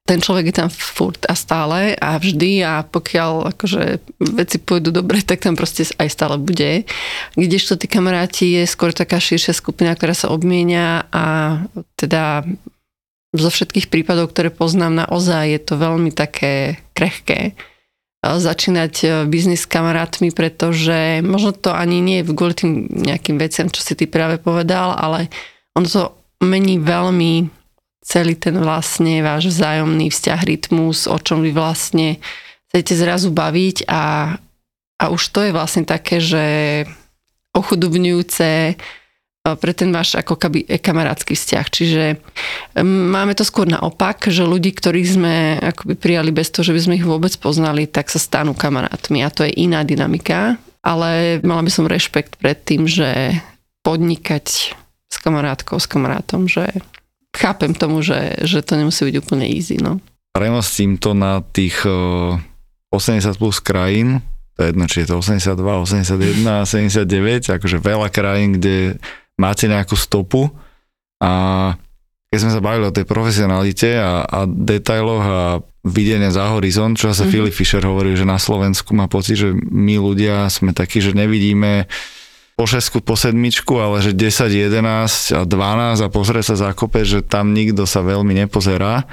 ten 0.07 0.23
človek 0.23 0.49
je 0.49 0.55
tam 0.55 0.69
furt 0.71 1.19
a 1.27 1.35
stále 1.35 1.91
a 1.99 2.15
vždy 2.15 2.63
a 2.63 2.87
pokiaľ 2.87 3.51
akože 3.51 3.99
veci 4.39 4.57
pôjdu 4.57 4.95
dobre, 4.95 5.19
tak 5.19 5.43
tam 5.43 5.59
proste 5.59 5.83
aj 5.83 6.07
stále 6.07 6.39
bude. 6.39 6.87
Kdežto 7.35 7.75
tí 7.75 7.91
kamaráti 7.91 8.55
je 8.55 8.63
skôr 8.63 8.95
taká 8.95 9.19
širšia 9.19 9.51
skupina, 9.51 9.91
ktorá 9.91 10.15
sa 10.15 10.31
obmienia 10.31 11.11
a 11.11 11.59
teda 11.99 12.47
zo 13.35 13.49
všetkých 13.51 13.91
prípadov, 13.91 14.31
ktoré 14.31 14.47
poznám 14.47 15.03
naozaj, 15.03 15.51
je 15.51 15.61
to 15.61 15.75
veľmi 15.75 16.15
také 16.15 16.79
krehké 16.95 17.51
začínať 18.23 19.27
biznis 19.29 19.67
s 19.67 19.71
kamarátmi, 19.71 20.31
pretože 20.31 21.21
možno 21.21 21.51
to 21.51 21.75
ani 21.75 22.01
nie 22.01 22.23
je 22.23 22.31
kvôli 22.31 22.55
tým 22.55 22.71
nejakým 22.89 23.37
veciam, 23.37 23.67
čo 23.67 23.83
si 23.83 23.93
ty 23.93 24.07
práve 24.09 24.41
povedal, 24.41 24.95
ale 24.95 25.27
ono 25.77 25.85
to 25.85 26.03
mení 26.41 26.81
veľmi 26.81 27.56
celý 28.07 28.39
ten 28.39 28.55
vlastne 28.55 29.19
váš 29.19 29.51
vzájomný 29.51 30.07
vzťah, 30.07 30.39
rytmus, 30.47 31.11
o 31.11 31.19
čom 31.19 31.43
vy 31.43 31.51
vlastne 31.51 32.23
chcete 32.71 32.95
zrazu 32.95 33.35
baviť 33.35 33.83
a, 33.91 34.35
a 34.95 35.03
už 35.11 35.21
to 35.35 35.43
je 35.43 35.51
vlastne 35.51 35.83
také, 35.83 36.23
že 36.23 36.43
ochudobňujúce 37.51 38.49
e, 38.71 38.73
pre 39.43 39.71
ten 39.75 39.91
váš 39.91 40.15
ako 40.15 40.39
kaby, 40.39 40.63
e, 40.71 40.79
kamarátsky 40.79 41.35
vzťah. 41.35 41.65
Čiže 41.67 42.03
máme 42.87 43.35
to 43.35 43.43
skôr 43.43 43.67
naopak, 43.67 44.31
že 44.31 44.47
ľudí, 44.47 44.71
ktorých 44.71 45.09
sme 45.11 45.35
akoby 45.59 45.99
prijali 45.99 46.31
bez 46.31 46.47
toho, 46.47 46.63
že 46.63 46.75
by 46.75 46.81
sme 46.87 46.97
ich 47.03 47.07
vôbec 47.07 47.35
poznali, 47.43 47.91
tak 47.91 48.07
sa 48.07 48.23
stanú 48.23 48.55
kamarátmi 48.55 49.19
a 49.19 49.33
to 49.33 49.43
je 49.43 49.51
iná 49.51 49.83
dynamika, 49.83 50.55
ale 50.79 51.43
mala 51.43 51.59
by 51.59 51.71
som 51.75 51.91
rešpekt 51.91 52.39
pred 52.39 52.55
tým, 52.63 52.87
že 52.87 53.35
podnikať 53.83 54.47
s 55.07 55.15
kamarátkou, 55.19 55.75
s 55.75 55.87
kamarátom, 55.87 56.47
že 56.47 56.71
chápem 57.37 57.71
tomu, 57.77 58.01
že, 58.01 58.41
že 58.41 58.65
to 58.65 58.75
nemusí 58.75 59.05
byť 59.05 59.15
úplne 59.21 59.45
easy. 59.45 59.77
No. 59.77 60.01
Premostím 60.33 60.97
to 60.97 61.13
na 61.13 61.41
tých 61.41 61.85
80 61.85 63.37
plus 63.37 63.61
krajín, 63.61 64.21
to 64.57 64.65
je 64.65 64.67
jedno, 64.73 64.85
či 64.89 65.05
je 65.05 65.13
to 65.13 65.21
82, 65.21 65.53
81, 65.61 66.65
79, 66.65 67.57
akože 67.61 67.77
veľa 67.77 68.09
krajín, 68.09 68.57
kde 68.57 68.97
máte 69.37 69.69
nejakú 69.69 69.93
stopu 69.93 70.49
a 71.21 71.73
keď 72.27 72.37
sme 72.43 72.51
sa 72.51 72.61
bavili 72.61 72.85
o 72.89 72.95
tej 72.95 73.05
profesionalite 73.07 74.01
a, 74.01 74.25
a 74.25 74.39
detailoch 74.49 75.23
a 75.23 75.41
videnie 75.87 76.27
za 76.27 76.51
horizont, 76.51 76.99
čo 76.99 77.15
sa 77.15 77.23
mm-hmm. 77.23 77.31
Philip 77.31 77.55
Fisher 77.55 77.83
hovorí, 77.85 78.17
že 78.19 78.27
na 78.27 78.35
Slovensku 78.35 78.91
má 78.91 79.07
pocit, 79.07 79.39
že 79.39 79.55
my 79.55 79.95
ľudia 79.95 80.51
sme 80.51 80.75
takí, 80.75 80.99
že 80.99 81.15
nevidíme 81.15 81.87
po 82.57 82.65
šesku, 82.65 83.05
po 83.05 83.13
sedmičku, 83.13 83.77
ale 83.77 84.01
že 84.01 84.17
10, 84.17 84.49
11 84.49 85.37
a 85.37 85.41
12 85.45 86.01
a 86.01 86.09
pozrie 86.09 86.41
sa 86.41 86.57
zakope, 86.57 87.05
že 87.05 87.21
tam 87.21 87.53
nikto 87.53 87.85
sa 87.85 88.01
veľmi 88.01 88.33
nepozerá. 88.33 89.05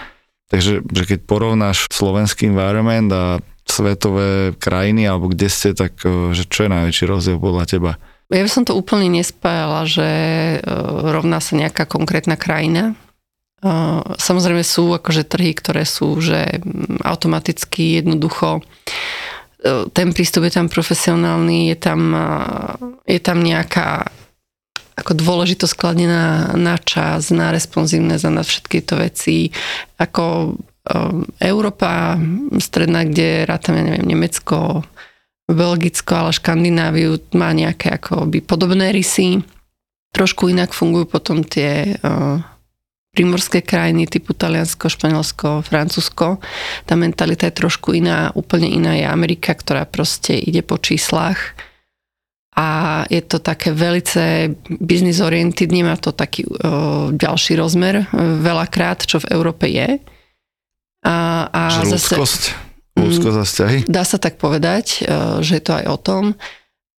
Takže 0.48 0.80
že 0.80 1.04
keď 1.04 1.18
porovnáš 1.28 1.84
slovenský 1.92 2.48
environment 2.48 3.12
a 3.12 3.24
svetové 3.68 4.56
krajiny, 4.56 5.08
alebo 5.08 5.28
kde 5.28 5.48
ste, 5.52 5.76
tak 5.76 6.00
e, 6.04 6.32
že 6.32 6.48
čo 6.48 6.68
je 6.68 6.72
najväčší 6.72 7.04
rozdiel 7.04 7.36
podľa 7.40 7.64
teba? 7.68 7.92
Ja 8.32 8.40
by 8.40 8.50
som 8.50 8.64
to 8.64 8.76
úplne 8.76 9.12
nespájala, 9.12 9.84
že 9.84 10.08
e, 10.56 10.58
rovná 11.04 11.40
sa 11.40 11.56
nejaká 11.56 11.84
konkrétna 11.88 12.36
krajina. 12.36 12.92
E, 12.92 12.94
samozrejme 14.20 14.64
sú 14.64 14.92
akože 14.92 15.24
trhy, 15.24 15.56
ktoré 15.56 15.88
sú 15.88 16.20
že 16.20 16.60
automaticky 17.04 18.00
jednoducho 18.04 18.64
ten 19.96 20.12
prístup 20.12 20.44
je 20.44 20.52
tam 20.60 20.68
profesionálny, 20.68 21.72
je 21.72 21.76
tam, 21.80 22.00
je 23.08 23.20
tam 23.20 23.38
nejaká 23.40 24.04
ako 24.94 25.12
dôležitosť 25.18 25.72
skladená 25.74 26.54
na 26.54 26.78
čas, 26.78 27.34
na 27.34 27.50
responsívne 27.50 28.14
za 28.14 28.30
na 28.30 28.46
všetky 28.46 28.78
to 28.86 28.94
veci. 29.00 29.50
Ako 29.98 30.54
um, 30.54 31.26
Európa 31.42 32.14
stredná, 32.62 33.02
kde 33.02 33.42
rátame, 33.42 33.82
neviem, 33.82 34.06
Nemecko, 34.14 34.86
Belgicko, 35.50 36.12
ale 36.14 36.30
Škandináviu 36.30 37.18
má 37.34 37.50
nejaké 37.50 37.90
akoby 37.90 38.38
podobné 38.46 38.94
rysy. 38.94 39.42
Trošku 40.14 40.46
inak 40.46 40.70
fungujú 40.70 41.10
potom 41.10 41.42
tie 41.42 41.98
uh, 41.98 42.38
primorské 43.14 43.62
krajiny 43.62 44.10
typu 44.10 44.34
Taliansko, 44.34 44.90
Španielsko, 44.90 45.62
Francúzsko. 45.62 46.42
Tá 46.82 46.98
mentalita 46.98 47.46
je 47.46 47.54
trošku 47.62 47.94
iná, 47.94 48.34
úplne 48.34 48.66
iná 48.66 48.98
je 48.98 49.06
Amerika, 49.06 49.54
ktorá 49.54 49.86
proste 49.86 50.34
ide 50.34 50.66
po 50.66 50.76
číslach 50.82 51.54
a 52.54 53.02
je 53.10 53.18
to 53.18 53.42
také 53.42 53.74
velice 53.74 54.54
business 54.78 55.18
oriented, 55.18 55.74
nemá 55.74 55.98
to 55.98 56.14
taký 56.14 56.46
o, 56.46 57.10
ďalší 57.10 57.58
rozmer 57.58 58.06
veľakrát, 58.14 59.02
čo 59.02 59.18
v 59.18 59.30
Európe 59.34 59.66
je. 59.66 59.98
A, 61.02 61.50
a 61.50 61.62
že 61.82 61.98
zase, 61.98 62.14
ľudskosť, 62.14 62.42
ľudskosť 62.94 63.36
a 63.36 63.44
vzťahy? 63.44 63.78
Dá 63.90 64.06
sa 64.06 64.22
tak 64.22 64.38
povedať, 64.38 65.02
že 65.42 65.52
je 65.58 65.62
to 65.66 65.72
aj 65.82 65.84
o 65.90 65.98
tom. 65.98 66.22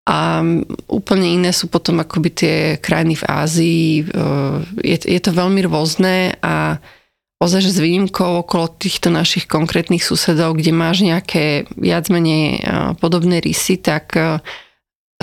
A 0.05 0.45
úplne 0.85 1.27
iné 1.33 1.49
sú 1.49 1.65
potom 1.65 1.97
akoby 1.97 2.29
tie 2.29 2.57
krajiny 2.77 3.17
v 3.17 3.25
Ázii. 3.25 3.87
E, 4.01 4.03
je, 4.85 4.97
je 5.01 5.21
to 5.21 5.33
veľmi 5.33 5.65
rôzne 5.65 6.37
a 6.45 6.77
ozaj, 7.41 7.65
že 7.65 7.73
s 7.73 7.81
výnimkou 7.81 8.45
okolo 8.45 8.69
týchto 8.69 9.09
našich 9.09 9.49
konkrétnych 9.49 10.05
susedov, 10.05 10.61
kde 10.61 10.69
máš 10.77 11.01
nejaké 11.01 11.65
viac 11.73 12.13
menej 12.13 12.61
e, 12.61 12.93
podobné 13.01 13.41
rysy, 13.41 13.81
tak 13.81 14.13
e, 14.13 14.37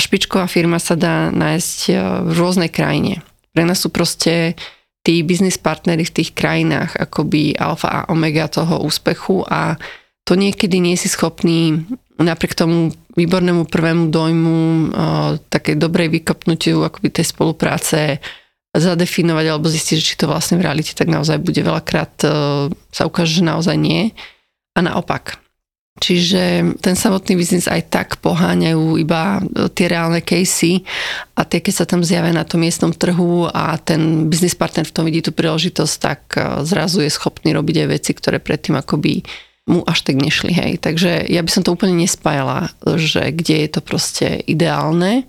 špičková 0.02 0.50
firma 0.50 0.82
sa 0.82 0.98
dá 0.98 1.30
nájsť 1.30 1.78
v 2.26 2.32
rôznej 2.34 2.70
krajine. 2.74 3.22
Pre 3.54 3.62
nás 3.62 3.78
sú 3.78 3.92
proste 3.94 4.58
tí 5.06 5.22
biznis 5.22 5.62
partnery 5.62 6.02
v 6.02 6.14
tých 6.22 6.30
krajinách 6.34 6.98
akoby 6.98 7.54
alfa 7.54 7.88
a 7.90 8.06
omega 8.10 8.50
toho 8.50 8.82
úspechu 8.82 9.46
a 9.46 9.78
to 10.22 10.38
niekedy 10.38 10.78
nie 10.78 10.94
si 10.94 11.10
schopný 11.10 11.82
napriek 12.20 12.52
tomu 12.52 12.92
výbornému 13.16 13.68
prvému 13.68 14.08
dojmu, 14.08 14.58
také 15.48 15.76
dobrej 15.76 16.12
vykopnutiu 16.20 16.84
akoby 16.84 17.08
tej 17.08 17.26
spolupráce 17.28 18.20
zadefinovať 18.72 19.46
alebo 19.52 19.68
zistiť, 19.68 19.98
či 20.00 20.14
to 20.16 20.24
vlastne 20.24 20.56
v 20.56 20.64
realite 20.64 20.96
tak 20.96 21.12
naozaj 21.12 21.36
bude. 21.44 21.60
Veľakrát 21.60 22.14
e, 22.24 22.28
sa 22.88 23.02
ukáže, 23.04 23.44
že 23.44 23.44
naozaj 23.44 23.76
nie. 23.76 24.16
A 24.72 24.80
naopak. 24.80 25.36
Čiže 26.00 26.72
ten 26.80 26.96
samotný 26.96 27.36
biznis 27.36 27.68
aj 27.68 27.92
tak 27.92 28.08
poháňajú 28.24 28.96
iba 28.96 29.44
tie 29.76 29.92
reálne 29.92 30.24
casey 30.24 30.88
a 31.36 31.44
tie, 31.44 31.60
keď 31.60 31.74
sa 31.76 31.84
tam 31.84 32.00
zjavia 32.00 32.32
na 32.32 32.48
tom 32.48 32.64
miestnom 32.64 32.96
trhu 32.96 33.44
a 33.52 33.76
ten 33.76 34.32
biznis 34.32 34.56
partner 34.56 34.88
v 34.88 34.94
tom 34.96 35.04
vidí 35.04 35.20
tú 35.20 35.36
príležitosť, 35.36 35.94
tak 36.00 36.20
e, 36.40 36.64
zrazu 36.64 37.04
je 37.04 37.12
schopný 37.12 37.52
robiť 37.52 37.84
aj 37.84 37.88
veci, 37.92 38.16
ktoré 38.16 38.40
predtým 38.40 38.80
akoby 38.80 39.20
mu 39.66 39.86
až 39.86 40.02
tak 40.02 40.18
nešli, 40.18 40.50
hej. 40.50 40.72
Takže 40.82 41.30
ja 41.30 41.40
by 41.42 41.50
som 41.50 41.62
to 41.62 41.74
úplne 41.74 41.94
nespájala, 41.94 42.74
že 42.98 43.30
kde 43.30 43.66
je 43.66 43.68
to 43.70 43.80
proste 43.80 44.26
ideálne. 44.46 45.26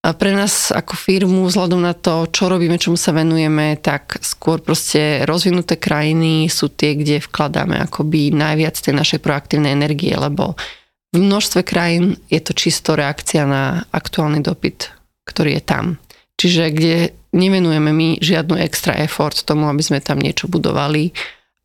A 0.00 0.16
pre 0.16 0.32
nás 0.32 0.72
ako 0.72 0.96
firmu, 0.96 1.44
vzhľadom 1.44 1.84
na 1.84 1.92
to, 1.92 2.24
čo 2.32 2.48
robíme, 2.48 2.80
čomu 2.80 2.96
sa 2.96 3.12
venujeme, 3.12 3.76
tak 3.76 4.16
skôr 4.24 4.64
proste 4.64 5.28
rozvinuté 5.28 5.76
krajiny 5.76 6.48
sú 6.48 6.72
tie, 6.72 6.96
kde 6.96 7.20
vkladáme 7.20 7.76
akoby 7.84 8.32
najviac 8.32 8.80
tej 8.80 8.96
našej 8.96 9.20
proaktívnej 9.20 9.76
energie, 9.76 10.16
lebo 10.16 10.56
v 11.12 11.20
množstve 11.20 11.60
krajín 11.68 12.16
je 12.32 12.40
to 12.40 12.56
čisto 12.56 12.96
reakcia 12.96 13.44
na 13.44 13.84
aktuálny 13.92 14.40
dopyt, 14.40 14.88
ktorý 15.28 15.60
je 15.60 15.62
tam. 15.68 15.84
Čiže 16.40 16.64
kde 16.72 16.96
nevenujeme 17.36 17.92
my 17.92 18.24
žiadnu 18.24 18.56
extra 18.56 18.96
effort 19.04 19.36
tomu, 19.44 19.68
aby 19.68 19.84
sme 19.84 20.00
tam 20.00 20.16
niečo 20.16 20.48
budovali, 20.48 21.12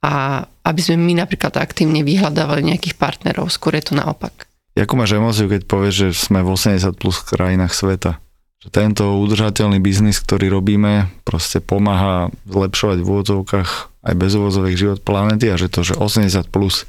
a 0.05 0.45
aby 0.65 0.81
sme 0.81 0.97
my 0.97 1.21
napríklad 1.21 1.53
aktívne 1.61 2.01
vyhľadávali 2.01 2.65
nejakých 2.65 2.97
partnerov, 2.97 3.53
skôr 3.53 3.77
je 3.77 3.85
to 3.85 3.93
naopak. 3.93 4.49
Jakú 4.75 4.97
máš 4.99 5.15
emóciu, 5.15 5.47
keď 5.47 5.61
povieš, 5.69 5.95
že 5.95 6.07
sme 6.17 6.43
v 6.43 6.51
80 6.51 6.99
plus 6.99 7.21
krajinách 7.23 7.71
sveta? 7.71 8.19
Že 8.59 8.69
tento 8.73 9.03
udržateľný 9.23 9.79
biznis, 9.79 10.19
ktorý 10.19 10.51
robíme, 10.51 11.07
proste 11.23 11.63
pomáha 11.63 12.33
zlepšovať 12.49 12.97
v 12.99 13.07
úvodzovkách 13.07 13.69
aj 14.03 14.13
bez 14.17 14.31
úvodzových 14.35 14.77
život 14.77 14.99
planety 15.05 15.53
a 15.53 15.55
že 15.55 15.71
to, 15.71 15.85
že 15.85 15.95
80 15.95 16.51
plus, 16.51 16.83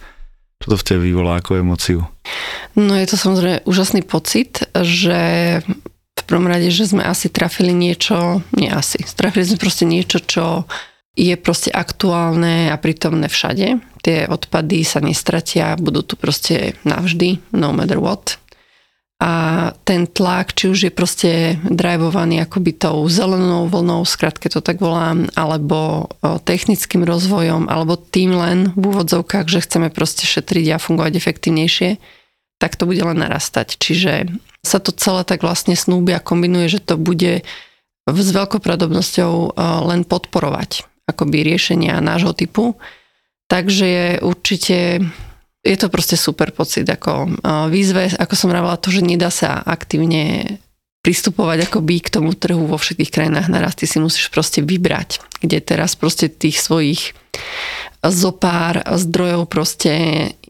čo 0.59 0.67
to 0.73 0.77
v 0.81 0.87
tebe 0.89 1.01
vyvolá 1.07 1.39
ako 1.39 1.63
emóciu? 1.63 2.01
No 2.75 2.97
je 2.97 3.07
to 3.07 3.15
samozrejme 3.15 3.63
úžasný 3.69 4.03
pocit, 4.03 4.67
že 4.75 5.21
v 6.17 6.23
prvom 6.27 6.51
rade, 6.51 6.73
že 6.75 6.91
sme 6.91 7.07
asi 7.07 7.31
trafili 7.31 7.71
niečo, 7.71 8.43
nie 8.57 8.67
asi, 8.67 8.99
trafili 9.15 9.47
sme 9.47 9.63
proste 9.63 9.87
niečo, 9.87 10.19
čo 10.19 10.67
je 11.17 11.33
proste 11.41 11.73
aktuálne 11.73 12.69
a 12.69 12.77
prítomné 12.77 13.33
všade. 13.33 13.81
Tie 14.05 14.29
odpady 14.29 14.85
sa 14.85 15.01
nestratia, 15.01 15.75
budú 15.81 16.05
tu 16.05 16.15
proste 16.15 16.77
navždy, 16.85 17.41
no 17.57 17.73
matter 17.73 17.97
what. 17.97 18.37
A 19.17 19.73
ten 19.89 20.05
tlak, 20.05 20.53
či 20.53 20.69
už 20.69 20.79
je 20.87 20.93
proste 20.93 21.57
drivovaný 21.65 22.45
akoby 22.45 22.77
tou 22.77 23.09
zelenou 23.09 23.65
vlnou, 23.65 24.05
skratke 24.05 24.53
to 24.53 24.61
tak 24.61 24.77
volám, 24.77 25.25
alebo 25.33 26.13
technickým 26.45 27.01
rozvojom, 27.01 27.65
alebo 27.73 27.97
tým 27.97 28.37
len 28.37 28.59
v 28.77 28.93
úvodzovkách, 28.93 29.49
že 29.49 29.65
chceme 29.65 29.89
proste 29.89 30.29
šetriť 30.29 30.77
a 30.77 30.83
fungovať 30.85 31.17
efektívnejšie, 31.17 31.97
tak 32.61 32.77
to 32.77 32.85
bude 32.85 33.01
len 33.01 33.17
narastať. 33.17 33.81
Čiže 33.81 34.37
sa 34.61 34.85
to 34.85 34.93
celé 34.93 35.25
tak 35.25 35.41
vlastne 35.41 35.73
snúbi 35.73 36.13
a 36.13 36.21
kombinuje, 36.21 36.77
že 36.77 36.85
to 36.85 37.01
bude 37.01 37.41
s 38.05 38.29
veľkou 38.37 38.61
pravdobnosťou 38.61 39.57
len 39.89 40.05
podporovať 40.05 40.85
akoby 41.17 41.41
riešenia 41.41 42.05
nášho 42.05 42.37
typu. 42.37 42.77
Takže 43.49 44.21
určite, 44.21 45.01
je 45.65 45.77
to 45.81 45.89
proste 45.89 46.21
super 46.21 46.53
pocit, 46.53 46.85
ako 46.85 47.41
výzve, 47.73 48.13
ako 48.13 48.35
som 48.37 48.53
vravila, 48.53 48.77
to, 48.77 48.93
že 48.93 49.01
nedá 49.01 49.33
sa 49.33 49.65
aktívne 49.65 50.59
pristupovať 51.07 51.71
akoby 51.71 52.03
k 52.03 52.13
tomu 52.19 52.35
trhu 52.35 52.67
vo 52.67 52.75
všetkých 52.75 53.15
krajinách 53.15 53.47
naraz, 53.47 53.79
ty 53.79 53.87
si 53.87 54.03
musíš 54.03 54.27
proste 54.27 54.59
vybrať, 54.67 55.23
kde 55.39 55.63
teraz 55.63 55.95
proste 55.95 56.27
tých 56.27 56.59
svojich 56.59 57.15
zopár 58.03 58.83
zdrojov 58.83 59.47
proste 59.47 59.95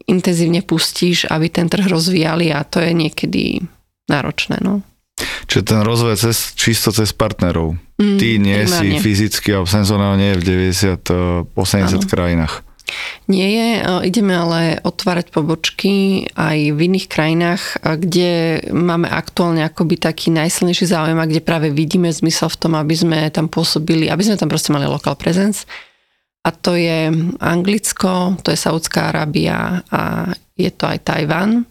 intenzívne 0.09 0.65
pustíš, 0.65 1.29
aby 1.29 1.53
ten 1.53 1.69
trh 1.69 1.85
rozvíjali 1.85 2.49
a 2.49 2.65
to 2.65 2.81
je 2.81 2.89
niekedy 2.89 3.61
náročné. 4.09 4.57
No. 4.65 4.81
Čiže 5.49 5.63
ten 5.65 5.81
rozvoj 5.81 6.15
cez, 6.19 6.53
čisto 6.53 6.93
cez 6.93 7.09
partnerov. 7.13 7.73
Mm, 7.97 8.17
Ty 8.21 8.27
nie 8.37 8.57
primárne. 8.61 8.77
si 8.77 8.87
fyzicky, 9.01 9.49
alebo 9.57 9.65
senzónne 9.65 10.13
nie 10.17 10.37
v 10.37 10.69
90, 10.69 11.57
80 11.57 11.57
ano. 11.57 12.05
krajinách. 12.05 12.53
Nie 13.27 13.47
je, 13.51 13.67
e, 13.83 14.07
ideme 14.07 14.31
ale 14.31 14.79
otvárať 14.79 15.35
pobočky 15.35 16.23
aj 16.39 16.71
v 16.71 16.79
iných 16.79 17.07
krajinách, 17.11 17.61
e, 17.83 17.99
kde 17.99 18.31
máme 18.71 19.11
aktuálne 19.11 19.67
akoby 19.67 19.99
taký 19.99 20.31
najsilnejší 20.31 20.87
záujem 20.87 21.19
a 21.19 21.27
kde 21.27 21.43
práve 21.43 21.67
vidíme 21.73 22.07
zmysel 22.07 22.47
v 22.47 22.59
tom, 22.63 22.73
aby 22.79 22.95
sme 22.95 23.27
tam 23.33 23.51
pôsobili, 23.51 24.07
aby 24.07 24.23
sme 24.23 24.39
tam 24.39 24.47
proste 24.47 24.71
mali 24.71 24.87
local 24.87 25.19
presence. 25.19 25.67
A 26.47 26.55
to 26.55 26.79
je 26.79 27.11
Anglicko, 27.43 28.39
to 28.39 28.55
je 28.55 28.59
Saudská 28.59 29.11
Arábia 29.11 29.83
a 29.91 30.31
je 30.55 30.71
to 30.71 30.87
aj 30.87 31.03
Tajvan 31.03 31.67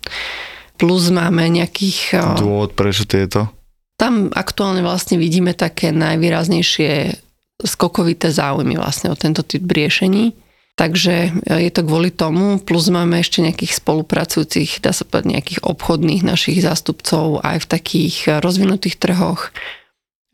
plus 0.76 1.08
máme 1.08 1.48
nejakých... 1.48 2.20
Dôvod, 2.36 2.76
prečo 2.76 3.08
tieto? 3.08 3.48
Tam 3.96 4.28
aktuálne 4.30 4.84
vlastne 4.84 5.16
vidíme 5.16 5.56
také 5.56 5.90
najvýraznejšie 5.90 7.16
skokovité 7.64 8.28
záujmy 8.28 8.76
vlastne 8.76 9.08
o 9.08 9.16
tento 9.16 9.40
typ 9.40 9.64
riešení. 9.64 10.36
Takže 10.76 11.32
je 11.48 11.72
to 11.72 11.88
kvôli 11.88 12.12
tomu, 12.12 12.60
plus 12.60 12.92
máme 12.92 13.16
ešte 13.24 13.40
nejakých 13.40 13.80
spolupracujúcich, 13.80 14.84
dá 14.84 14.92
sa 14.92 15.08
povedať, 15.08 15.32
nejakých 15.32 15.60
obchodných 15.64 16.20
našich 16.20 16.60
zástupcov 16.60 17.40
aj 17.40 17.64
v 17.64 17.70
takých 17.72 18.44
rozvinutých 18.44 19.00
trhoch, 19.00 19.56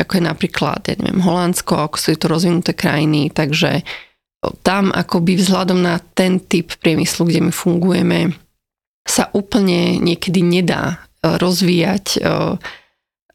ako 0.02 0.12
je 0.18 0.22
napríklad, 0.26 0.82
ja 0.90 0.98
neviem, 0.98 1.22
Holandsko, 1.22 1.86
ako 1.86 1.94
sú 1.94 2.18
to 2.18 2.26
rozvinuté 2.26 2.74
krajiny, 2.74 3.30
takže 3.30 3.86
tam 4.66 4.90
akoby 4.90 5.38
vzhľadom 5.38 5.78
na 5.78 6.02
ten 6.02 6.42
typ 6.42 6.74
priemyslu, 6.82 7.30
kde 7.30 7.40
my 7.46 7.52
fungujeme, 7.54 8.34
sa 9.06 9.28
úplne 9.34 9.98
niekedy 9.98 10.40
nedá 10.40 11.02
e, 11.22 11.36
rozvíjať 11.36 12.06
e, 12.16 12.18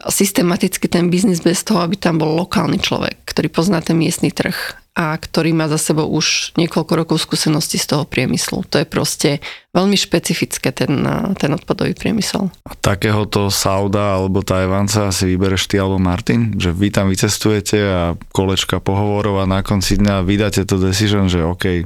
systematicky 0.08 0.86
ten 0.88 1.10
biznis 1.10 1.42
bez 1.42 1.66
toho, 1.66 1.82
aby 1.82 1.98
tam 1.98 2.22
bol 2.22 2.38
lokálny 2.38 2.78
človek, 2.78 3.26
ktorý 3.26 3.50
pozná 3.50 3.82
ten 3.82 3.98
miestny 3.98 4.30
trh 4.30 4.78
a 4.98 5.14
ktorý 5.14 5.54
má 5.54 5.70
za 5.70 5.78
sebou 5.78 6.10
už 6.10 6.58
niekoľko 6.58 6.94
rokov 6.98 7.18
skúsenosti 7.22 7.78
z 7.78 7.86
toho 7.86 8.04
priemyslu. 8.10 8.66
To 8.74 8.82
je 8.82 8.88
proste 8.90 9.46
veľmi 9.70 9.94
špecifické 9.94 10.74
ten, 10.74 11.04
e, 11.06 11.38
ten 11.38 11.52
odpadový 11.54 11.94
priemysel. 11.94 12.50
A 12.66 12.74
takéhoto 12.74 13.52
Sauda 13.52 14.18
alebo 14.18 14.42
Tajvanca 14.42 15.12
si 15.12 15.30
vybereš 15.36 15.70
ty 15.70 15.78
alebo 15.78 16.00
Martin? 16.00 16.56
Že 16.56 16.70
vy 16.74 16.88
tam 16.90 17.06
vycestujete 17.12 17.78
a 17.78 18.02
kolečka 18.32 18.80
pohovorov 18.80 19.44
a 19.44 19.50
na 19.50 19.62
konci 19.62 20.00
dňa 20.00 20.24
vydáte 20.24 20.64
to 20.64 20.80
decision, 20.80 21.28
že 21.28 21.44
OK, 21.44 21.84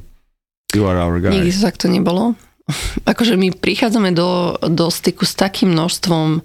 you 0.72 0.84
are 0.86 1.02
our 1.02 1.18
guy. 1.20 1.34
Nikdy 1.34 1.52
to 1.52 1.62
takto 1.68 1.88
nebolo 1.92 2.38
akože 3.06 3.38
my 3.38 3.54
prichádzame 3.56 4.12
do, 4.12 4.58
do 4.66 4.88
styku 4.90 5.24
s 5.24 5.38
takým 5.38 5.72
množstvom 5.72 6.42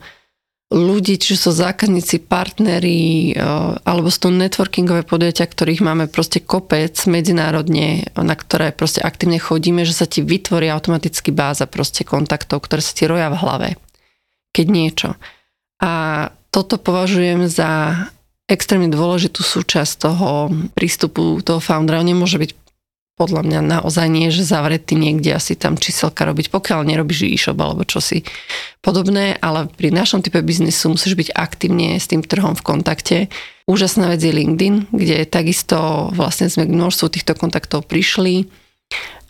ľudí, 0.67 1.15
či 1.23 1.39
sú 1.39 1.55
zákazníci, 1.55 2.27
partneri, 2.27 3.33
eh, 3.33 3.39
alebo 3.87 4.11
sú 4.11 4.27
to 4.27 4.31
networkingové 4.35 5.07
podujatia, 5.07 5.47
ktorých 5.47 5.85
máme 5.85 6.11
proste 6.11 6.43
kopec 6.43 6.95
medzinárodne, 7.07 8.11
na 8.19 8.35
ktoré 8.35 8.75
proste 8.75 8.99
aktívne 8.99 9.39
chodíme, 9.39 9.87
že 9.87 9.95
sa 9.95 10.11
ti 10.11 10.27
vytvorí 10.27 10.67
automaticky 10.67 11.31
báza 11.31 11.71
proste 11.71 12.03
kontaktov, 12.03 12.67
ktoré 12.67 12.83
sa 12.83 12.93
ti 12.93 13.07
roja 13.07 13.31
v 13.31 13.41
hlave, 13.41 13.69
keď 14.51 14.67
niečo. 14.67 15.09
A 15.79 15.93
toto 16.51 16.81
považujem 16.81 17.47
za 17.47 17.95
extrémne 18.47 18.91
dôležitú 18.91 19.43
súčasť 19.43 20.09
toho 20.09 20.51
prístupu 20.73 21.43
toho 21.43 21.59
foundera. 21.59 22.01
On 22.01 22.07
nemôže 22.07 22.39
byť 22.39 22.66
podľa 23.17 23.49
mňa 23.49 23.61
naozaj 23.65 24.07
nie, 24.13 24.29
že 24.29 24.45
zavretý 24.45 24.93
niekde 24.93 25.33
asi 25.33 25.57
tam 25.57 25.81
číselka 25.81 26.29
robiť, 26.29 26.53
pokiaľ 26.53 26.85
nerobíš 26.85 27.25
e-shop 27.25 27.57
alebo 27.57 27.89
čosi 27.89 28.29
podobné, 28.85 29.41
ale 29.41 29.73
pri 29.73 29.89
našom 29.89 30.21
type 30.21 30.37
biznisu 30.45 30.93
musíš 30.93 31.17
byť 31.17 31.29
aktívne 31.33 31.97
s 31.97 32.13
tým 32.13 32.21
trhom 32.21 32.53
v 32.53 32.63
kontakte. 32.63 33.17
Úžasná 33.65 34.13
vec 34.13 34.21
je 34.21 34.37
LinkedIn, 34.37 34.93
kde 34.93 35.25
takisto 35.25 36.13
vlastne 36.13 36.53
sme 36.53 36.69
k 36.69 36.77
množstvu 36.77 37.07
týchto 37.09 37.33
kontaktov 37.33 37.89
prišli. 37.89 38.53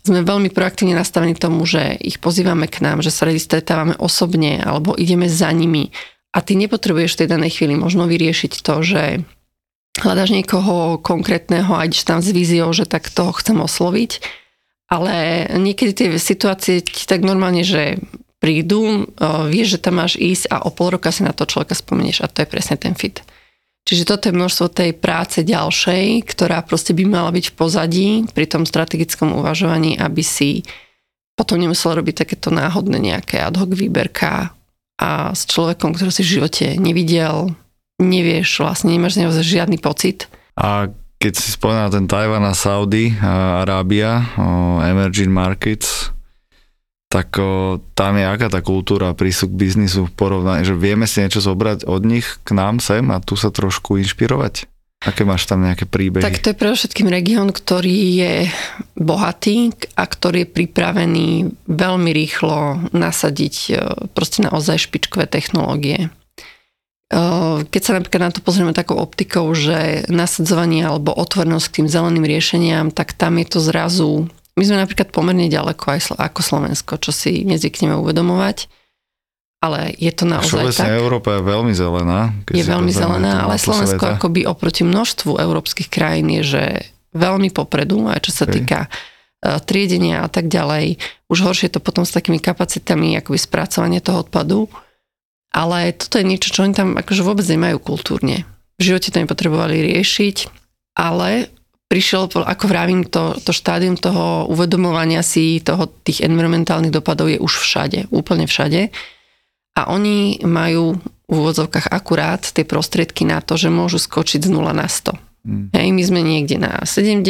Sme 0.02 0.26
veľmi 0.26 0.50
proaktívne 0.50 0.98
nastavení 0.98 1.38
tomu, 1.38 1.62
že 1.62 1.94
ich 2.02 2.18
pozývame 2.18 2.66
k 2.66 2.82
nám, 2.82 3.06
že 3.06 3.14
sa 3.14 3.30
radi 3.30 3.38
stretávame 3.38 3.94
osobne 4.02 4.58
alebo 4.66 4.98
ideme 4.98 5.30
za 5.30 5.54
nimi. 5.54 5.94
A 6.34 6.42
ty 6.42 6.58
nepotrebuješ 6.58 7.14
v 7.16 7.20
tej 7.22 7.28
danej 7.38 7.54
chvíli 7.54 7.78
možno 7.78 8.10
vyriešiť 8.10 8.52
to, 8.66 8.74
že 8.82 9.02
hľadaš 10.02 10.30
niekoho 10.32 11.00
konkrétneho 11.00 11.72
a 11.72 11.84
ideš 11.88 12.04
tam 12.04 12.20
s 12.20 12.30
víziou, 12.30 12.68
že 12.72 12.84
tak 12.84 13.08
toho 13.08 13.32
chcem 13.36 13.56
osloviť. 13.56 14.44
Ale 14.86 15.46
niekedy 15.58 15.92
tie 15.92 16.08
situácie 16.14 16.78
ti 16.84 17.10
tak 17.10 17.26
normálne, 17.26 17.66
že 17.66 17.98
prídu, 18.38 19.10
vieš, 19.50 19.78
že 19.78 19.82
tam 19.82 19.98
máš 19.98 20.14
ísť 20.14 20.52
a 20.52 20.62
o 20.62 20.70
pol 20.70 20.94
roka 20.94 21.10
si 21.10 21.26
na 21.26 21.34
to 21.34 21.48
človeka 21.48 21.74
spomenieš 21.74 22.22
a 22.22 22.30
to 22.30 22.44
je 22.44 22.52
presne 22.52 22.76
ten 22.78 22.94
fit. 22.94 23.24
Čiže 23.86 24.06
toto 24.06 24.26
je 24.30 24.38
množstvo 24.38 24.66
tej 24.70 24.90
práce 24.98 25.46
ďalšej, 25.46 26.26
ktorá 26.26 26.62
proste 26.62 26.94
by 26.94 27.06
mala 27.06 27.30
byť 27.30 27.44
v 27.50 27.56
pozadí 27.58 28.08
pri 28.30 28.46
tom 28.50 28.66
strategickom 28.66 29.34
uvažovaní, 29.34 29.98
aby 29.98 30.22
si 30.26 30.62
potom 31.38 31.58
nemusel 31.58 31.94
robiť 31.94 32.26
takéto 32.26 32.54
náhodné 32.54 32.98
nejaké 32.98 33.42
ad 33.42 33.54
hoc 33.58 33.70
výberka 33.74 34.54
a 34.96 35.30
s 35.34 35.46
človekom, 35.50 35.94
ktorý 35.94 36.10
si 36.14 36.22
v 36.22 36.32
živote 36.38 36.66
nevidel, 36.78 37.54
nevieš, 38.00 38.60
vlastne 38.60 38.92
nemáš 38.92 39.16
z 39.16 39.24
neho 39.24 39.32
žiadny 39.32 39.80
pocit. 39.80 40.28
A 40.56 40.88
keď 41.16 41.32
si 41.36 41.48
spomínal 41.52 41.88
ten 41.88 42.04
Tajvan 42.04 42.44
a 42.44 42.52
Saudi, 42.52 43.16
Arábia, 43.24 44.24
emerging 44.84 45.32
markets, 45.32 46.12
tak 47.06 47.38
o, 47.38 47.80
tam 47.94 48.18
je 48.18 48.26
aká 48.26 48.50
tá 48.52 48.60
kultúra, 48.60 49.16
prístup 49.16 49.54
k 49.54 49.70
biznisu 49.70 50.10
v 50.10 50.12
porovnaní, 50.12 50.66
že 50.66 50.76
vieme 50.76 51.08
si 51.08 51.22
niečo 51.22 51.40
zobrať 51.40 51.86
od 51.86 52.02
nich 52.04 52.26
k 52.44 52.52
nám 52.52 52.82
sem 52.82 53.06
a 53.08 53.22
tu 53.22 53.38
sa 53.38 53.48
trošku 53.48 53.96
inšpirovať? 54.02 54.68
Aké 55.06 55.22
máš 55.22 55.46
tam 55.46 55.62
nejaké 55.62 55.86
príbehy? 55.86 56.24
Tak 56.24 56.42
to 56.42 56.50
je 56.50 56.58
pre 56.58 56.72
všetkým 56.72 57.06
región, 57.06 57.54
ktorý 57.54 57.96
je 58.16 58.34
bohatý 58.98 59.70
a 59.94 60.04
ktorý 60.08 60.44
je 60.44 60.52
pripravený 60.56 61.28
veľmi 61.68 62.10
rýchlo 62.10 62.90
nasadiť 62.90 63.56
proste 64.16 64.42
naozaj 64.42 64.88
špičkové 64.88 65.30
technológie. 65.30 66.10
Keď 67.70 67.82
sa 67.86 67.94
napríklad 67.94 68.18
na 68.18 68.34
to 68.34 68.42
pozrieme 68.42 68.74
takou 68.74 68.98
optikou, 68.98 69.46
že 69.54 70.02
nasadzovanie 70.10 70.82
alebo 70.82 71.14
otvorenosť 71.14 71.66
k 71.70 71.76
tým 71.82 71.88
zeleným 71.88 72.26
riešeniam, 72.26 72.90
tak 72.90 73.14
tam 73.14 73.38
je 73.38 73.46
to 73.46 73.58
zrazu... 73.62 74.26
My 74.56 74.64
sme 74.64 74.80
napríklad 74.80 75.12
pomerne 75.12 75.52
ďaleko 75.52 75.84
aj 75.92 76.00
ako 76.16 76.40
Slovensko, 76.40 76.96
čo 76.96 77.12
si 77.12 77.44
nezvykneme 77.44 77.92
uvedomovať, 78.00 78.72
ale 79.60 79.92
je 80.00 80.08
to 80.16 80.24
naozaj 80.24 80.64
Všeobecne 80.64 80.88
tak. 80.88 80.96
Európa 80.96 81.28
je 81.36 81.42
veľmi 81.44 81.72
zelená. 81.76 82.20
Je 82.50 82.64
veľmi 82.64 82.88
zelená, 82.88 83.44
ale 83.44 83.60
Slovensko 83.60 84.00
sveta. 84.00 84.16
akoby 84.16 84.48
oproti 84.48 84.82
množstvu 84.82 85.36
európskych 85.36 85.92
krajín 85.92 86.32
je, 86.40 86.42
že 86.42 86.64
veľmi 87.12 87.52
popredu, 87.52 88.08
aj 88.08 88.24
čo 88.26 88.32
sa 88.32 88.44
okay. 88.48 88.54
týka 88.60 88.78
e, 88.84 88.88
triedenia 89.60 90.24
a 90.24 90.28
tak 90.32 90.48
ďalej. 90.48 91.00
Už 91.28 91.38
horšie 91.44 91.68
je 91.68 91.74
to 91.76 91.84
potom 91.84 92.08
s 92.08 92.16
takými 92.16 92.40
kapacitami 92.40 93.14
akoby 93.20 93.36
spracovania 93.36 94.00
toho 94.00 94.24
odpadu 94.24 94.72
ale 95.56 95.96
toto 95.96 96.20
je 96.20 96.28
niečo, 96.28 96.52
čo 96.52 96.68
oni 96.68 96.76
tam 96.76 97.00
akože 97.00 97.24
vôbec 97.24 97.48
nemajú 97.48 97.80
kultúrne. 97.80 98.44
V 98.76 98.92
živote 98.92 99.08
to 99.08 99.24
nepotrebovali 99.24 99.96
riešiť, 99.96 100.36
ale 101.00 101.48
prišiel, 101.88 102.28
ako 102.28 102.64
vravím, 102.68 103.08
to, 103.08 103.32
to 103.40 103.56
štádium 103.56 103.96
toho 103.96 104.44
uvedomovania 104.52 105.24
si 105.24 105.64
toho, 105.64 105.88
tých 106.04 106.20
environmentálnych 106.20 106.92
dopadov 106.92 107.32
je 107.32 107.40
už 107.40 107.56
všade, 107.56 108.12
úplne 108.12 108.44
všade. 108.44 108.92
A 109.80 109.88
oni 109.88 110.44
majú 110.44 111.00
v 111.26 111.32
úvodzovkách 111.32 111.88
akurát 111.88 112.44
tie 112.44 112.68
prostriedky 112.68 113.24
na 113.24 113.40
to, 113.40 113.56
že 113.56 113.72
môžu 113.72 113.96
skočiť 113.96 114.44
z 114.44 114.52
0 114.52 114.76
na 114.76 114.84
100 114.84 115.26
Mm. 115.46 115.70
Hej, 115.70 115.88
my 115.94 116.02
sme 116.02 116.20
niekde 116.26 116.58
na 116.58 116.82
70 116.82 117.22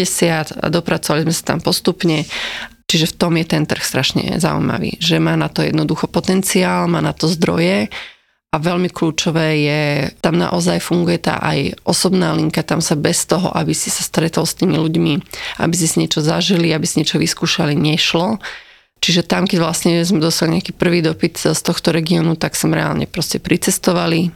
a 0.56 0.66
dopracovali 0.72 1.28
sme 1.28 1.34
sa 1.36 1.44
tam 1.54 1.60
postupne. 1.60 2.24
Čiže 2.88 3.12
v 3.12 3.16
tom 3.18 3.32
je 3.36 3.44
ten 3.44 3.68
trh 3.68 3.82
strašne 3.82 4.40
zaujímavý, 4.40 4.96
že 5.02 5.20
má 5.20 5.36
na 5.36 5.52
to 5.52 5.60
jednoducho 5.60 6.08
potenciál, 6.08 6.88
má 6.88 7.04
na 7.04 7.12
to 7.12 7.28
zdroje 7.28 7.92
a 8.56 8.62
veľmi 8.62 8.88
kľúčové 8.88 9.48
je, 9.60 9.82
tam 10.24 10.40
naozaj 10.40 10.80
funguje 10.80 11.20
tá 11.20 11.36
aj 11.44 11.76
osobná 11.84 12.32
linka, 12.32 12.64
tam 12.64 12.80
sa 12.80 12.96
bez 12.96 13.28
toho, 13.28 13.52
aby 13.52 13.76
si 13.76 13.92
sa 13.92 14.00
stretol 14.00 14.48
s 14.48 14.56
tými 14.56 14.80
ľuďmi, 14.80 15.12
aby 15.60 15.74
si 15.76 15.84
si 15.84 16.00
niečo 16.00 16.24
zažili, 16.24 16.72
aby 16.72 16.88
si 16.88 17.04
niečo 17.04 17.20
vyskúšali, 17.20 17.76
nešlo. 17.76 18.40
Čiže 19.04 19.28
tam, 19.28 19.44
keď 19.44 19.60
vlastne 19.60 20.00
sme 20.08 20.24
dostali 20.24 20.56
nejaký 20.56 20.72
prvý 20.72 21.04
dopyt 21.04 21.52
z 21.52 21.60
tohto 21.60 21.92
regiónu, 21.92 22.32
tak 22.40 22.56
som 22.56 22.72
reálne 22.72 23.04
proste 23.04 23.36
pricestovali, 23.36 24.32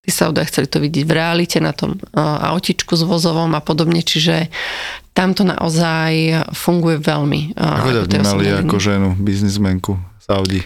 tí 0.00 0.10
Saudaj 0.10 0.48
chceli 0.48 0.72
to 0.72 0.80
vidieť 0.80 1.04
v 1.04 1.12
realite 1.12 1.60
na 1.60 1.76
tom 1.76 2.00
autičku 2.16 2.96
s 2.96 3.04
vozovom 3.04 3.52
a 3.52 3.60
podobne, 3.60 4.00
čiže 4.00 4.48
tam 5.12 5.36
to 5.36 5.44
naozaj 5.44 6.40
funguje 6.56 6.96
veľmi. 7.04 7.52
Ako 7.52 8.08
ťa 8.08 8.24
vnímali 8.24 8.48
ako 8.64 8.76
ženu, 8.80 9.12
biznismenku 9.20 10.00
Saudi? 10.24 10.64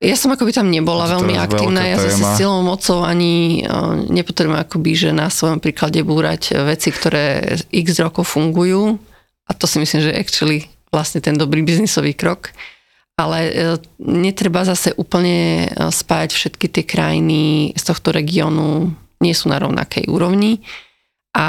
Ja 0.00 0.16
som 0.16 0.32
akoby 0.32 0.56
tam 0.56 0.72
nebola 0.72 1.04
To 1.04 1.20
veľmi 1.20 1.36
aktívna, 1.36 1.84
ja 1.84 2.00
zase 2.00 2.24
téma. 2.24 2.32
silou 2.32 2.64
mocou 2.64 3.04
ani 3.04 3.60
uh, 3.68 4.00
nepotrebujem 4.08 4.56
akoby, 4.56 4.92
že 4.96 5.10
na 5.12 5.28
svojom 5.28 5.60
príklade 5.60 6.00
búrať 6.00 6.56
veci, 6.64 6.88
ktoré 6.88 7.60
x 7.68 8.00
rokov 8.00 8.32
fungujú 8.32 8.96
a 9.44 9.52
to 9.52 9.68
si 9.68 9.76
myslím, 9.76 10.00
že 10.08 10.16
actually 10.16 10.72
vlastne 10.88 11.20
ten 11.20 11.36
dobrý 11.36 11.60
biznisový 11.60 12.16
krok. 12.16 12.56
Ale 13.20 13.38
uh, 13.52 13.52
netreba 14.00 14.64
zase 14.64 14.96
úplne 14.96 15.68
spájať 15.76 16.30
všetky 16.32 16.66
tie 16.72 16.84
krajiny 16.88 17.76
z 17.76 17.82
tohto 17.84 18.16
regiónu, 18.16 18.96
nie 19.20 19.36
sú 19.36 19.52
na 19.52 19.60
rovnakej 19.60 20.08
úrovni. 20.08 20.64
A 21.30 21.46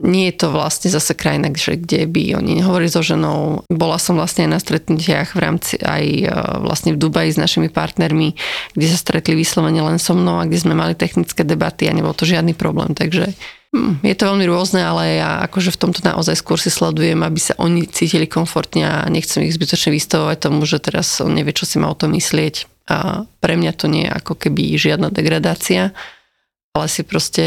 nie 0.00 0.32
je 0.32 0.40
to 0.40 0.46
vlastne 0.48 0.88
zase 0.88 1.12
krajina, 1.12 1.52
že 1.52 1.76
kde 1.76 2.08
by 2.08 2.40
oni 2.40 2.64
nehovorili 2.64 2.88
so 2.88 3.04
ženou. 3.04 3.68
Bola 3.68 4.00
som 4.00 4.16
vlastne 4.16 4.48
aj 4.48 4.50
na 4.56 4.60
stretnutiach 4.60 5.36
v 5.36 5.40
rámci 5.44 5.76
aj 5.76 6.04
e, 6.24 6.32
vlastne 6.64 6.96
v 6.96 7.00
Dubaji 7.04 7.36
s 7.36 7.38
našimi 7.40 7.68
partnermi, 7.68 8.32
kde 8.72 8.86
sa 8.88 8.96
stretli 8.96 9.36
vyslovene 9.36 9.84
len 9.84 10.00
so 10.00 10.16
mnou 10.16 10.40
a 10.40 10.48
kde 10.48 10.64
sme 10.64 10.72
mali 10.72 10.96
technické 10.96 11.44
debaty 11.44 11.92
a 11.92 11.92
nebol 11.92 12.16
to 12.16 12.24
žiadny 12.24 12.56
problém. 12.56 12.96
Takže 12.96 13.36
hm, 13.76 14.00
je 14.00 14.16
to 14.16 14.32
veľmi 14.32 14.48
rôzne, 14.48 14.80
ale 14.80 15.20
ja 15.20 15.44
akože 15.44 15.76
v 15.76 15.80
tomto 15.84 16.00
naozaj 16.00 16.40
skôr 16.40 16.56
si 16.56 16.72
sledujem, 16.72 17.20
aby 17.20 17.36
sa 17.36 17.52
oni 17.60 17.84
cítili 17.92 18.24
komfortne 18.24 18.88
a 18.88 19.04
nechcem 19.12 19.44
ich 19.44 19.52
zbytočne 19.60 19.92
vystavovať 19.92 20.40
tomu, 20.40 20.64
že 20.64 20.80
teraz 20.80 21.20
on 21.20 21.36
nevie, 21.36 21.52
čo 21.52 21.68
si 21.68 21.76
má 21.76 21.92
o 21.92 21.98
tom 21.98 22.16
myslieť. 22.16 22.64
A 22.88 23.28
pre 23.44 23.60
mňa 23.60 23.72
to 23.76 23.92
nie 23.92 24.08
je 24.08 24.14
ako 24.14 24.40
keby 24.40 24.80
žiadna 24.80 25.12
degradácia, 25.12 25.92
ale 26.72 26.86
si 26.88 27.04
proste 27.04 27.44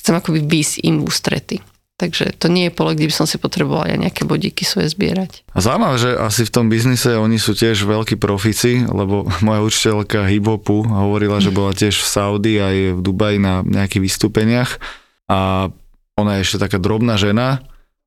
chcem 0.00 0.16
akoby 0.16 0.40
výsť 0.42 0.74
im 0.82 1.04
v 1.04 1.06
ústrety. 1.06 1.56
Takže 2.00 2.32
to 2.40 2.48
nie 2.48 2.72
je 2.72 2.72
pole, 2.72 2.96
kde 2.96 3.12
by 3.12 3.14
som 3.14 3.28
si 3.28 3.36
potrebovala 3.36 3.92
ja 3.92 4.00
nejaké 4.00 4.24
bodíky 4.24 4.64
svoje 4.64 4.88
zbierať. 4.88 5.44
A 5.52 5.60
zaujímavé, 5.60 6.00
že 6.00 6.10
asi 6.16 6.48
v 6.48 6.54
tom 6.56 6.72
biznise 6.72 7.12
oni 7.12 7.36
sú 7.36 7.52
tiež 7.52 7.84
veľkí 7.84 8.16
profici, 8.16 8.88
lebo 8.88 9.28
moja 9.46 9.60
učiteľka 9.60 10.24
hip-hopu 10.24 10.88
hovorila, 10.88 11.44
že 11.44 11.52
bola 11.52 11.76
tiež 11.76 12.00
v 12.00 12.08
Saudi 12.08 12.56
aj 12.56 12.96
v 12.96 13.00
Dubaji 13.04 13.36
na 13.36 13.60
nejakých 13.60 14.00
vystúpeniach 14.00 14.80
a 15.28 15.68
ona 16.16 16.40
je 16.40 16.48
ešte 16.48 16.64
taká 16.64 16.80
drobná 16.80 17.20
žena 17.20 17.60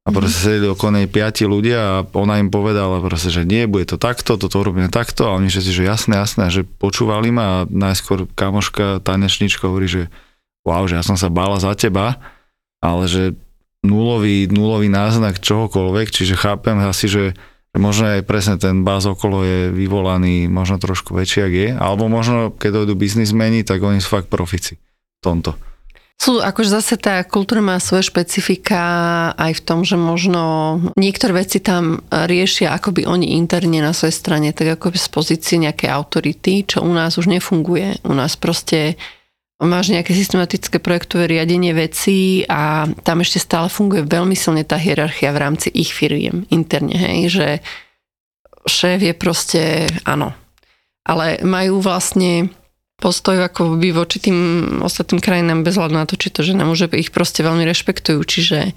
a 0.04 0.12
proste 0.12 0.52
sedeli 0.52 0.68
okolo 0.68 1.00
nej 1.00 1.08
piati 1.08 1.48
ľudia 1.48 1.80
a 1.80 1.96
ona 2.18 2.42
im 2.42 2.52
povedala 2.52 3.00
proste, 3.00 3.32
že 3.32 3.48
nie, 3.48 3.70
bude 3.72 3.88
to 3.88 3.96
takto, 3.96 4.36
toto 4.36 4.60
urobíme 4.60 4.92
takto 4.92 5.32
a 5.32 5.38
oni 5.40 5.48
všetci, 5.48 5.72
že 5.72 5.84
jasné, 5.88 6.20
jasné, 6.20 6.52
že 6.52 6.68
počúvali 6.68 7.32
ma 7.32 7.64
a 7.64 7.66
najskôr 7.70 8.28
kamoška, 8.36 9.00
tanečnička 9.00 9.70
hovorí, 9.70 9.88
že 9.88 10.02
wow, 10.64 10.84
že 10.88 11.00
ja 11.00 11.04
som 11.04 11.20
sa 11.20 11.28
bála 11.32 11.60
za 11.60 11.76
teba, 11.76 12.20
ale 12.84 13.08
že 13.08 13.24
nulový, 13.84 14.48
nulový 14.48 14.88
náznak 14.88 15.44
čohokoľvek, 15.44 16.08
čiže 16.10 16.40
chápem 16.40 16.80
asi, 16.80 17.12
že 17.12 17.24
možno 17.76 18.20
aj 18.20 18.24
presne 18.24 18.56
ten 18.56 18.88
báz 18.88 19.04
okolo 19.06 19.44
je 19.44 19.60
vyvolaný 19.76 20.48
možno 20.48 20.80
trošku 20.80 21.12
väčší, 21.14 21.40
ak 21.44 21.54
je, 21.54 21.70
alebo 21.76 22.08
možno 22.08 22.54
keď 22.56 22.84
dojdú 22.84 22.96
biznismeni, 22.96 23.68
tak 23.68 23.84
oni 23.84 24.00
sú 24.00 24.20
fakt 24.20 24.32
profici 24.32 24.80
v 24.80 25.22
tomto. 25.22 25.52
Sú, 26.14 26.40
akože 26.40 26.70
zase 26.80 26.96
tá 26.96 27.20
kultúra 27.26 27.60
má 27.60 27.82
svoje 27.84 28.08
špecifika 28.08 28.80
aj 29.36 29.60
v 29.60 29.64
tom, 29.66 29.84
že 29.84 30.00
možno 30.00 30.80
niektoré 30.96 31.44
veci 31.44 31.60
tam 31.60 32.00
riešia 32.08 32.72
akoby 32.72 33.04
oni 33.04 33.36
interne 33.36 33.84
na 33.84 33.92
svojej 33.92 34.16
strane, 34.16 34.56
tak 34.56 34.78
ako 34.78 34.96
z 34.96 35.10
pozície 35.12 35.60
nejakej 35.60 35.90
autority, 35.92 36.64
čo 36.64 36.86
u 36.86 36.94
nás 36.96 37.20
už 37.20 37.28
nefunguje. 37.28 38.00
U 38.08 38.14
nás 38.16 38.40
proste 38.40 38.96
máš 39.64 39.92
nejaké 39.96 40.14
systematické 40.14 40.78
projektové 40.78 41.28
riadenie 41.28 41.74
vecí 41.74 42.44
a 42.48 42.88
tam 43.04 43.24
ešte 43.24 43.42
stále 43.42 43.68
funguje 43.68 44.06
veľmi 44.06 44.36
silne 44.38 44.64
tá 44.68 44.78
hierarchia 44.78 45.34
v 45.34 45.42
rámci 45.42 45.68
ich 45.74 45.92
firiem 45.92 46.46
interne, 46.54 46.96
hej, 46.96 47.20
že 47.32 47.48
šéf 48.68 49.00
je 49.04 49.14
proste, 49.16 49.62
áno. 50.08 50.32
Ale 51.04 51.44
majú 51.44 51.84
vlastne 51.84 52.48
postoj 53.04 53.36
ako 53.44 53.76
by 53.76 53.92
voči 53.92 54.24
tým 54.24 54.40
ostatným 54.80 55.20
krajinám 55.20 55.68
bez 55.68 55.76
hľadu 55.76 55.96
na 56.00 56.08
to, 56.08 56.16
či 56.16 56.32
to 56.32 56.40
žena 56.40 56.64
môže 56.64 56.88
ich 56.96 57.12
proste 57.12 57.44
veľmi 57.44 57.68
rešpektujú, 57.68 58.20
čiže 58.24 58.72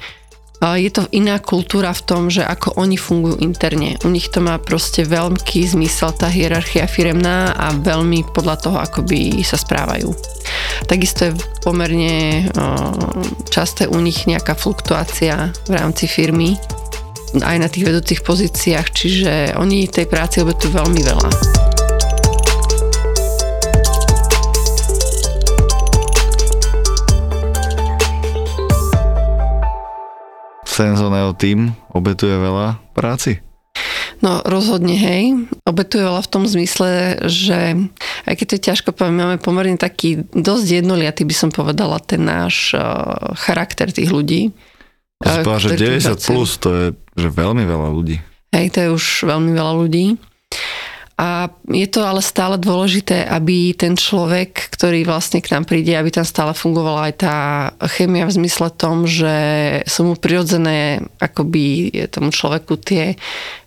je 0.60 0.88
to 0.88 1.04
iná 1.12 1.36
kultúra 1.36 1.92
v 1.92 2.02
tom, 2.08 2.22
že 2.32 2.40
ako 2.40 2.80
oni 2.80 2.96
fungujú 2.96 3.38
interne. 3.44 4.00
U 4.04 4.08
nich 4.08 4.32
to 4.32 4.40
má 4.40 4.56
proste 4.56 5.04
veľký 5.04 5.68
zmysel, 5.68 6.16
tá 6.16 6.32
hierarchia 6.32 6.88
firemná 6.88 7.52
a 7.52 7.76
veľmi 7.76 8.24
podľa 8.32 8.56
toho, 8.64 8.76
ako 8.80 9.04
by 9.04 9.44
sa 9.44 9.60
správajú. 9.60 10.10
Takisto 10.88 11.28
je 11.28 11.32
pomerne 11.60 12.48
časté 13.52 13.84
u 13.84 14.00
nich 14.00 14.24
nejaká 14.24 14.56
fluktuácia 14.56 15.52
v 15.68 15.72
rámci 15.76 16.08
firmy 16.08 16.56
aj 17.36 17.56
na 17.60 17.68
tých 17.68 17.84
vedúcich 17.84 18.20
pozíciách, 18.24 18.86
čiže 18.96 19.32
oni 19.60 19.92
tej 19.92 20.08
práci 20.08 20.40
obetujú 20.40 20.72
veľmi 20.72 21.00
veľa. 21.04 21.55
Senzoneo 30.76 31.32
tým 31.32 31.72
obetuje 31.96 32.36
veľa 32.36 32.76
práci. 32.92 33.40
No 34.20 34.40
rozhodne 34.44 34.96
hej, 34.96 35.48
obetuje 35.64 36.04
veľa 36.04 36.24
v 36.24 36.32
tom 36.32 36.44
zmysle, 36.48 37.20
že 37.28 37.88
aj 38.24 38.34
keď 38.36 38.46
to 38.48 38.56
je 38.56 38.66
ťažko 38.72 38.88
máme 38.96 39.36
pomerne 39.40 39.76
taký 39.76 40.24
dosť 40.32 40.84
jednoliatý 40.84 41.28
by 41.28 41.34
som 41.36 41.50
povedala 41.52 42.00
ten 42.00 42.24
náš 42.24 42.72
uh, 42.72 43.32
charakter 43.36 43.92
tých 43.92 44.08
ľudí. 44.08 44.52
To 45.20 45.28
si 45.28 45.40
eh, 45.40 45.44
že 45.44 45.68
ktorí 45.72 45.76
tu 45.76 45.84
90 45.96 46.12
pracujú. 46.12 46.28
plus, 46.32 46.50
to 46.60 46.68
je 46.72 46.84
že 47.16 47.28
veľmi 47.32 47.64
veľa 47.64 47.88
ľudí. 47.92 48.16
Hej, 48.52 48.66
to 48.72 48.78
je 48.84 48.88
už 48.92 49.04
veľmi 49.28 49.52
veľa 49.56 49.72
ľudí. 49.84 50.04
A 51.16 51.48
je 51.72 51.88
to 51.88 52.04
ale 52.04 52.20
stále 52.20 52.60
dôležité, 52.60 53.24
aby 53.24 53.72
ten 53.72 53.96
človek, 53.96 54.68
ktorý 54.68 55.08
vlastne 55.08 55.40
k 55.40 55.48
nám 55.56 55.64
príde, 55.64 55.96
aby 55.96 56.12
tam 56.12 56.28
stále 56.28 56.52
fungovala 56.52 57.08
aj 57.08 57.14
tá 57.16 57.36
chemia 57.96 58.28
v 58.28 58.36
zmysle 58.36 58.68
tom, 58.76 59.08
že 59.08 59.32
sú 59.88 60.12
mu 60.12 60.14
prirodzené 60.20 61.00
akoby 61.16 61.88
tomu 62.12 62.28
človeku 62.28 62.76
tie 62.76 63.16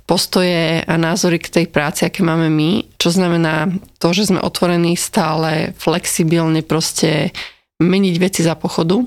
postoje 0.06 0.86
a 0.86 0.94
názory 0.98 1.42
k 1.42 1.54
tej 1.62 1.66
práci, 1.74 2.06
aké 2.06 2.22
máme 2.22 2.54
my, 2.54 2.86
čo 3.02 3.10
znamená 3.14 3.70
to, 3.98 4.14
že 4.14 4.30
sme 4.30 4.42
otvorení 4.42 4.94
stále 4.94 5.74
flexibilne 5.74 6.62
proste 6.62 7.34
meniť 7.82 8.16
veci 8.18 8.42
za 8.46 8.54
pochodu 8.54 9.06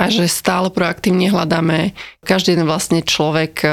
a 0.00 0.08
že 0.12 0.28
stále 0.28 0.68
proaktívne 0.68 1.32
hľadáme, 1.32 1.96
každý 2.24 2.56
jeden 2.56 2.68
vlastne 2.68 3.00
človek 3.00 3.52
e, 3.62 3.68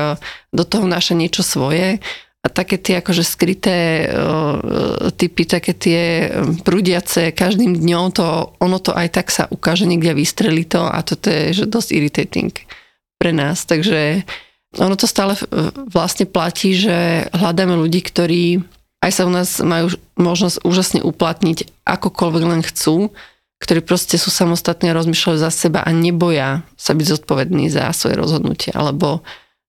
do 0.54 0.64
toho 0.64 0.86
náša 0.86 1.18
niečo 1.18 1.42
svoje 1.42 1.98
a 2.42 2.48
také 2.50 2.82
tie 2.82 2.98
akože 3.06 3.22
skryté 3.22 4.10
uh, 4.10 5.14
typy, 5.14 5.46
také 5.46 5.78
tie 5.78 6.02
um, 6.26 6.58
prúdiace 6.58 7.30
každým 7.38 7.78
dňom, 7.78 8.06
to, 8.18 8.58
ono 8.58 8.82
to 8.82 8.98
aj 8.98 9.08
tak 9.14 9.28
sa 9.30 9.46
ukáže 9.46 9.86
niekde 9.86 10.18
vystrelí 10.18 10.66
to 10.66 10.82
a 10.82 11.06
toto 11.06 11.30
je 11.30 11.54
že 11.54 11.66
dosť 11.70 11.90
irritating 11.94 12.50
pre 13.22 13.30
nás. 13.30 13.62
Takže 13.70 14.26
ono 14.82 14.98
to 14.98 15.06
stále 15.06 15.38
uh, 15.38 15.70
vlastne 15.86 16.26
platí, 16.26 16.74
že 16.74 17.30
hľadáme 17.30 17.78
ľudí, 17.78 18.02
ktorí 18.02 18.66
aj 19.02 19.12
sa 19.14 19.26
u 19.30 19.32
nás 19.34 19.62
majú 19.62 19.94
možnosť 20.18 20.66
úžasne 20.66 21.00
uplatniť 21.06 21.86
akokoľvek 21.86 22.44
len 22.46 22.62
chcú, 22.66 23.14
ktorí 23.62 23.86
proste 23.86 24.18
sú 24.18 24.34
samostatní 24.34 24.90
rozmýšľajú 24.90 25.38
za 25.38 25.54
seba 25.54 25.86
a 25.86 25.94
neboja 25.94 26.66
sa 26.74 26.98
byť 26.98 27.06
zodpovední 27.06 27.70
za 27.70 27.94
svoje 27.94 28.18
rozhodnutie, 28.18 28.74
alebo 28.74 29.22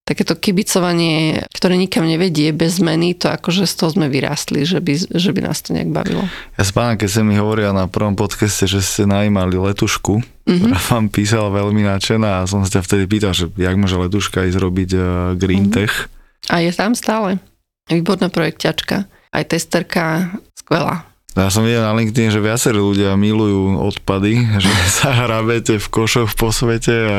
takéto 0.02 0.34
kibicovanie, 0.34 1.46
ktoré 1.54 1.78
nikam 1.78 2.02
nevedie 2.02 2.50
bez 2.50 2.82
zmeny, 2.82 3.14
to 3.14 3.30
akože 3.30 3.70
z 3.70 3.74
toho 3.78 3.94
sme 3.94 4.10
vyrástli, 4.10 4.66
že 4.66 4.82
by, 4.82 4.92
že 5.14 5.30
by 5.30 5.40
nás 5.46 5.62
to 5.62 5.78
nejak 5.78 5.94
bavilo. 5.94 6.26
Ja 6.58 6.64
spávam, 6.66 6.98
keď 6.98 7.08
ste 7.08 7.22
mi 7.22 7.38
hovorila 7.38 7.70
na 7.70 7.86
prvom 7.86 8.18
podcaste, 8.18 8.66
že 8.66 8.82
ste 8.82 9.06
najímali 9.06 9.54
letušku, 9.54 10.18
mm-hmm. 10.18 10.58
ktorá 10.58 10.78
vám 10.90 11.06
písala 11.06 11.48
veľmi 11.54 11.86
nadšená 11.86 12.42
a 12.42 12.48
som 12.50 12.66
sa 12.66 12.78
ťa 12.78 12.82
vtedy 12.82 13.04
pýtal, 13.06 13.30
že 13.30 13.46
jak 13.54 13.78
môže 13.78 13.94
letuška 13.94 14.42
ísť 14.50 14.58
robiť 14.58 14.90
uh, 14.98 15.04
green 15.38 15.70
mm-hmm. 15.70 15.76
tech. 15.78 16.10
A 16.50 16.58
je 16.58 16.74
tam 16.74 16.98
stále. 16.98 17.38
Výborná 17.86 18.26
projekťačka. 18.26 19.06
Aj 19.32 19.44
testerka, 19.46 20.34
skvelá. 20.58 21.06
Ja 21.32 21.48
som 21.48 21.64
videl 21.64 21.80
na 21.80 21.96
LinkedIn, 21.96 22.28
že 22.28 22.44
viacerí 22.44 22.76
ľudia 22.76 23.16
milujú 23.16 23.80
odpady, 23.80 24.34
že 24.64 24.72
sa 24.90 25.14
hrabete 25.14 25.78
v 25.78 25.86
košoch 25.86 26.34
po 26.34 26.50
svete 26.50 26.96
a 27.06 27.18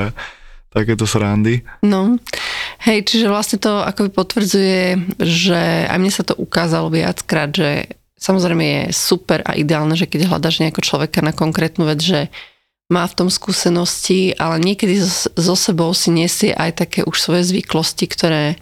takéto 0.74 1.06
srandy. 1.06 1.62
No, 1.86 2.18
hej, 2.82 3.06
čiže 3.06 3.30
vlastne 3.30 3.62
to 3.62 3.86
akoby 3.86 4.10
potvrdzuje, 4.10 4.82
že 5.22 5.86
aj 5.86 5.98
mne 6.02 6.12
sa 6.12 6.26
to 6.26 6.34
ukázalo 6.34 6.90
viackrát, 6.90 7.54
že 7.54 7.94
samozrejme 8.18 8.66
je 8.66 8.84
super 8.92 9.46
a 9.46 9.54
ideálne, 9.54 9.94
že 9.94 10.10
keď 10.10 10.34
hľadaš 10.34 10.66
nejakého 10.66 10.82
človeka 10.82 11.22
na 11.22 11.32
konkrétnu 11.32 11.86
vec, 11.86 12.02
že 12.02 12.34
má 12.92 13.06
v 13.08 13.16
tom 13.16 13.30
skúsenosti, 13.30 14.36
ale 14.36 14.60
niekedy 14.60 15.00
so 15.38 15.56
sebou 15.56 15.94
si 15.96 16.12
nesie 16.12 16.52
aj 16.52 16.84
také 16.84 17.00
už 17.06 17.16
svoje 17.16 17.48
zvyklosti, 17.48 18.06
ktoré 18.10 18.60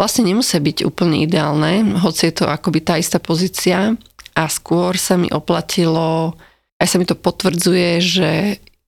vlastne 0.00 0.26
nemusia 0.26 0.58
byť 0.58 0.82
úplne 0.88 1.22
ideálne, 1.22 2.00
hoci 2.00 2.32
je 2.32 2.42
to 2.42 2.44
akoby 2.48 2.80
tá 2.82 2.96
istá 2.98 3.22
pozícia 3.22 3.94
a 4.32 4.42
skôr 4.48 4.96
sa 4.96 5.20
mi 5.20 5.28
oplatilo, 5.28 6.34
aj 6.80 6.86
sa 6.88 6.96
mi 6.98 7.06
to 7.06 7.14
potvrdzuje, 7.14 7.90
že 8.00 8.30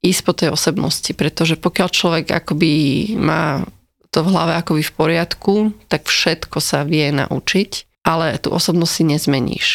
ísť 0.04 0.20
po 0.22 0.32
tej 0.36 0.52
osobnosti, 0.52 1.08
pretože 1.16 1.56
pokiaľ 1.56 1.88
človek 1.88 2.26
akoby 2.28 2.72
má 3.16 3.64
to 4.12 4.22
v 4.22 4.30
hlave 4.30 4.52
akoby 4.60 4.84
v 4.84 4.94
poriadku, 4.94 5.54
tak 5.90 6.06
všetko 6.06 6.62
sa 6.62 6.86
vie 6.86 7.10
naučiť, 7.10 8.04
ale 8.06 8.36
tú 8.38 8.52
osobnosť 8.52 8.92
si 8.92 9.02
nezmeníš. 9.08 9.68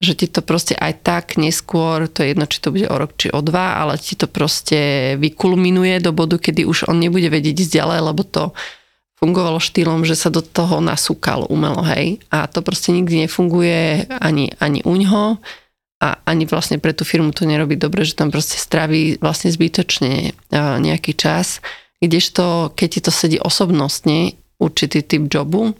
Že 0.00 0.12
ti 0.16 0.26
to 0.28 0.40
proste 0.44 0.74
aj 0.76 1.04
tak 1.04 1.24
neskôr, 1.40 2.08
to 2.08 2.24
je 2.24 2.32
jedno, 2.32 2.44
či 2.44 2.60
to 2.60 2.72
bude 2.72 2.88
o 2.88 2.96
rok, 2.96 3.16
či 3.16 3.32
o 3.32 3.40
dva, 3.40 3.80
ale 3.80 3.96
ti 3.96 4.16
to 4.16 4.28
proste 4.28 5.14
vykulminuje 5.16 6.00
do 6.04 6.12
bodu, 6.12 6.36
kedy 6.36 6.68
už 6.68 6.88
on 6.92 7.00
nebude 7.00 7.28
vedieť 7.32 7.56
ísť 7.56 7.72
ďalej, 7.80 8.00
lebo 8.12 8.22
to 8.24 8.52
fungovalo 9.20 9.60
štýlom, 9.60 10.08
že 10.08 10.16
sa 10.16 10.32
do 10.32 10.40
toho 10.40 10.80
nasúkal 10.80 11.44
umelo, 11.52 11.84
hej. 11.84 12.24
A 12.32 12.48
to 12.48 12.64
proste 12.64 12.96
nikdy 12.96 13.28
nefunguje 13.28 14.08
ani, 14.08 14.56
ani 14.56 14.80
u 14.88 14.96
ňoho 14.96 15.36
a 16.00 16.16
ani 16.24 16.48
vlastne 16.48 16.80
pre 16.80 16.96
tú 16.96 17.04
firmu 17.04 17.36
to 17.36 17.44
nerobí 17.44 17.76
dobre, 17.76 18.08
že 18.08 18.16
tam 18.16 18.32
proste 18.32 18.56
straví 18.56 19.20
vlastne 19.20 19.52
zbytočne 19.52 20.32
nejaký 20.56 21.12
čas. 21.12 21.60
Kdežto, 22.00 22.72
keď 22.72 22.88
ti 22.88 23.00
to 23.04 23.12
sedí 23.12 23.36
osobnostne, 23.36 24.40
určitý 24.56 25.04
typ 25.04 25.28
jobu, 25.28 25.76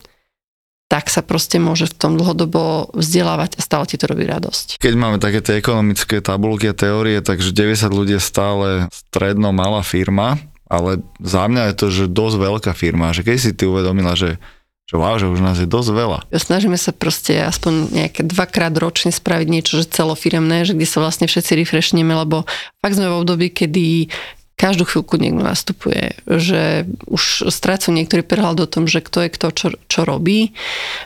tak 0.91 1.07
sa 1.07 1.23
proste 1.23 1.57
môže 1.63 1.87
v 1.87 1.97
tom 1.97 2.13
dlhodobo 2.19 2.91
vzdelávať 2.93 3.57
a 3.57 3.65
stále 3.65 3.87
ti 3.87 3.95
to 3.95 4.11
robí 4.11 4.27
radosť. 4.27 4.83
Keď 4.83 4.95
máme 4.99 5.23
také 5.23 5.41
tie 5.41 5.57
ekonomické 5.63 6.19
tabulky 6.19 6.69
a 6.69 6.75
teórie, 6.75 7.23
takže 7.23 7.55
90 7.55 7.89
ľudí 7.95 8.19
je 8.19 8.23
stále 8.23 8.69
stredno 8.91 9.55
malá 9.55 9.87
firma, 9.87 10.37
ale 10.67 11.01
za 11.23 11.47
mňa 11.47 11.71
je 11.71 11.75
to, 11.79 11.87
že 11.95 12.05
dosť 12.11 12.37
veľká 12.43 12.73
firma, 12.75 13.15
že 13.15 13.23
keď 13.23 13.37
si 13.39 13.51
ty 13.55 13.71
uvedomila, 13.71 14.19
že 14.19 14.43
že 14.91 14.99
wow, 14.99 15.15
že 15.23 15.31
už 15.31 15.39
nás 15.39 15.55
je 15.63 15.71
dosť 15.71 15.91
veľa. 15.95 16.19
Snažíme 16.35 16.75
sa 16.75 16.91
proste 16.91 17.39
aspoň 17.39 17.95
nejaké 17.95 18.27
dvakrát 18.27 18.75
ročne 18.75 19.15
spraviť 19.15 19.47
niečo, 19.47 19.79
že 19.79 19.87
celofiremné, 19.87 20.67
že 20.67 20.75
kde 20.75 20.83
sa 20.91 20.99
vlastne 20.99 21.31
všetci 21.31 21.63
refreshneme, 21.63 22.11
lebo 22.11 22.43
fakt 22.83 22.99
sme 22.99 23.07
v 23.07 23.19
období, 23.23 23.55
kedy 23.55 24.11
každú 24.59 24.85
chvíľku 24.85 25.17
niekto 25.17 25.47
nastupuje, 25.47 26.19
že 26.27 26.91
už 27.07 27.49
strácajú 27.49 27.95
niektorý 27.95 28.27
prehľad 28.27 28.67
o 28.67 28.69
tom, 28.69 28.91
že 28.91 29.01
kto 29.01 29.25
je 29.25 29.31
kto, 29.31 29.49
čo, 29.55 29.67
čo 29.87 30.01
robí, 30.03 30.59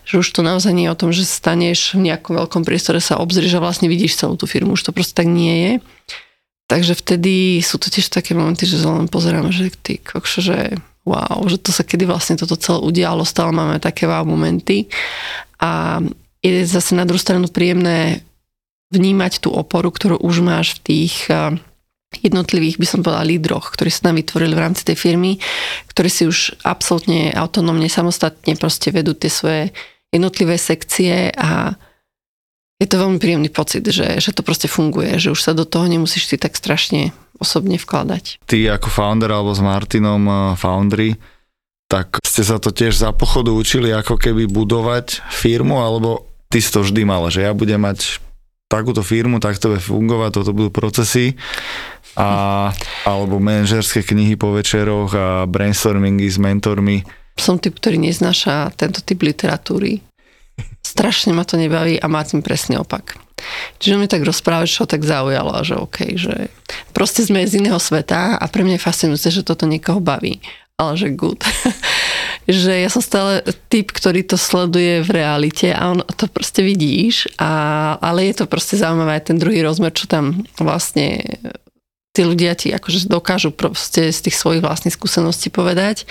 že 0.08 0.18
už 0.18 0.26
to 0.32 0.40
naozaj 0.40 0.72
nie 0.72 0.88
je 0.88 0.94
o 0.96 0.98
tom, 0.98 1.10
že 1.12 1.28
staneš 1.28 1.94
v 1.94 2.08
nejakom 2.08 2.40
veľkom 2.40 2.64
priestore, 2.64 3.04
sa 3.04 3.20
obzrieš 3.20 3.60
a 3.60 3.62
vlastne 3.62 3.86
vidíš 3.92 4.16
celú 4.16 4.34
tú 4.40 4.48
firmu, 4.48 4.74
už 4.74 4.90
to 4.90 4.96
proste 4.96 5.14
tak 5.14 5.28
nie 5.28 5.54
je. 5.54 5.72
Takže 6.66 6.96
vtedy 6.96 7.60
sú 7.60 7.76
to 7.76 7.92
tiež 7.92 8.08
také 8.08 8.32
momenty, 8.32 8.64
že 8.64 8.80
len 8.80 9.12
pozeráme, 9.12 9.52
že 9.52 9.70
ty 9.70 10.00
kokšo, 10.00 10.40
že 10.40 10.80
wow, 11.04 11.44
že 11.46 11.60
to 11.60 11.70
sa 11.70 11.84
kedy 11.84 12.08
vlastne 12.08 12.40
toto 12.40 12.56
celé 12.56 12.80
udialo, 12.80 13.28
stále 13.28 13.52
máme 13.52 13.80
také 13.80 14.08
wow 14.08 14.24
momenty. 14.24 14.88
A 15.60 16.00
je 16.40 16.64
zase 16.64 16.92
na 16.96 17.08
druhú 17.08 17.20
stranu 17.20 17.48
príjemné 17.48 18.24
vnímať 18.92 19.44
tú 19.44 19.52
oporu, 19.52 19.88
ktorú 19.88 20.20
už 20.20 20.44
máš 20.44 20.76
v 20.80 20.80
tých 20.92 21.14
jednotlivých, 22.22 22.78
by 22.78 22.86
som 22.86 23.00
povedala, 23.02 23.26
lídroch, 23.26 23.74
ktorí 23.74 23.90
sa 23.90 24.10
nám 24.10 24.22
vytvorili 24.22 24.54
v 24.54 24.62
rámci 24.62 24.86
tej 24.86 24.94
firmy, 24.94 25.42
ktorí 25.90 26.08
si 26.12 26.24
už 26.28 26.62
absolútne 26.62 27.34
autonómne, 27.34 27.90
samostatne 27.90 28.54
proste 28.54 28.94
vedú 28.94 29.16
tie 29.18 29.32
svoje 29.32 29.62
jednotlivé 30.14 30.54
sekcie 30.60 31.34
a 31.34 31.74
je 32.78 32.86
to 32.86 33.00
veľmi 33.00 33.18
príjemný 33.18 33.50
pocit, 33.50 33.82
že, 33.82 34.22
že 34.22 34.30
to 34.30 34.46
proste 34.46 34.70
funguje, 34.70 35.18
že 35.18 35.34
už 35.34 35.40
sa 35.40 35.56
do 35.56 35.66
toho 35.66 35.90
nemusíš 35.90 36.30
ty 36.30 36.36
tak 36.38 36.54
strašne 36.54 37.10
osobne 37.38 37.80
vkladať. 37.80 38.44
Ty 38.46 38.78
ako 38.78 38.88
founder 38.90 39.30
alebo 39.30 39.52
s 39.54 39.60
Martinom 39.62 40.22
uh, 40.26 40.38
foundry, 40.54 41.18
tak 41.90 42.18
ste 42.24 42.42
sa 42.42 42.58
to 42.58 42.74
tiež 42.74 42.96
za 42.96 43.10
pochodu 43.14 43.52
učili 43.52 43.92
ako 43.92 44.18
keby 44.18 44.48
budovať 44.50 45.22
firmu, 45.30 45.78
alebo 45.82 46.26
ty 46.48 46.58
si 46.58 46.70
to 46.72 46.82
vždy 46.82 47.02
mala, 47.06 47.28
že 47.28 47.44
ja 47.44 47.52
budem 47.52 47.82
mať 47.82 48.22
takúto 48.66 49.04
firmu, 49.04 49.38
tak 49.38 49.60
to 49.60 49.76
bude 49.76 49.84
fungovať, 49.84 50.30
toto 50.34 50.50
budú 50.56 50.70
procesy 50.72 51.36
a, 52.18 52.70
alebo 53.06 53.38
manažerské 53.38 54.02
knihy 54.02 54.34
po 54.34 54.50
večeroch 54.54 55.10
a 55.14 55.26
brainstormingy 55.46 56.26
s 56.26 56.40
mentormi. 56.40 57.06
Som 57.38 57.58
typ, 57.58 57.78
ktorý 57.78 57.98
neznáša 57.98 58.74
tento 58.78 59.02
typ 59.02 59.22
literatúry 59.22 60.02
strašne 60.84 61.34
ma 61.34 61.42
to 61.42 61.58
nebaví 61.58 61.98
a 61.98 62.06
má 62.06 62.22
tým 62.22 62.40
presný 62.40 62.78
opak. 62.78 63.18
Čiže 63.84 64.00
mi 64.00 64.08
tak 64.08 64.24
rozprávať, 64.24 64.80
čo 64.80 64.88
tak 64.88 65.04
zaujalo 65.04 65.60
že 65.60 65.76
OK, 65.76 66.16
že 66.16 66.48
proste 66.96 67.20
sme 67.20 67.44
z 67.44 67.60
iného 67.60 67.76
sveta 67.76 68.40
a 68.40 68.44
pre 68.48 68.64
mňa 68.64 68.80
je 68.80 68.86
fascinujúce, 68.88 69.28
že 69.28 69.44
toto 69.44 69.68
niekoho 69.68 70.00
baví. 70.00 70.40
Ale 70.80 70.96
že 70.96 71.12
good. 71.12 71.44
že 72.48 72.80
ja 72.80 72.88
som 72.88 73.04
stále 73.04 73.44
typ, 73.68 73.92
ktorý 73.92 74.24
to 74.24 74.40
sleduje 74.40 75.04
v 75.04 75.10
realite 75.20 75.68
a 75.68 75.92
on 75.92 76.00
to 76.16 76.32
proste 76.32 76.64
vidíš, 76.64 77.28
a, 77.36 78.00
ale 78.00 78.32
je 78.32 78.40
to 78.40 78.48
proste 78.48 78.80
zaujímavé 78.80 79.20
aj 79.20 79.28
ten 79.28 79.36
druhý 79.36 79.60
rozmer, 79.60 79.92
čo 79.92 80.08
tam 80.08 80.48
vlastne 80.56 81.20
tí 82.16 82.24
ľudia 82.24 82.56
ti 82.56 82.72
akože 82.72 83.04
dokážu 83.04 83.52
proste 83.52 84.08
z 84.08 84.18
tých 84.24 84.40
svojich 84.40 84.64
vlastných 84.64 84.96
skúseností 84.96 85.52
povedať. 85.52 86.08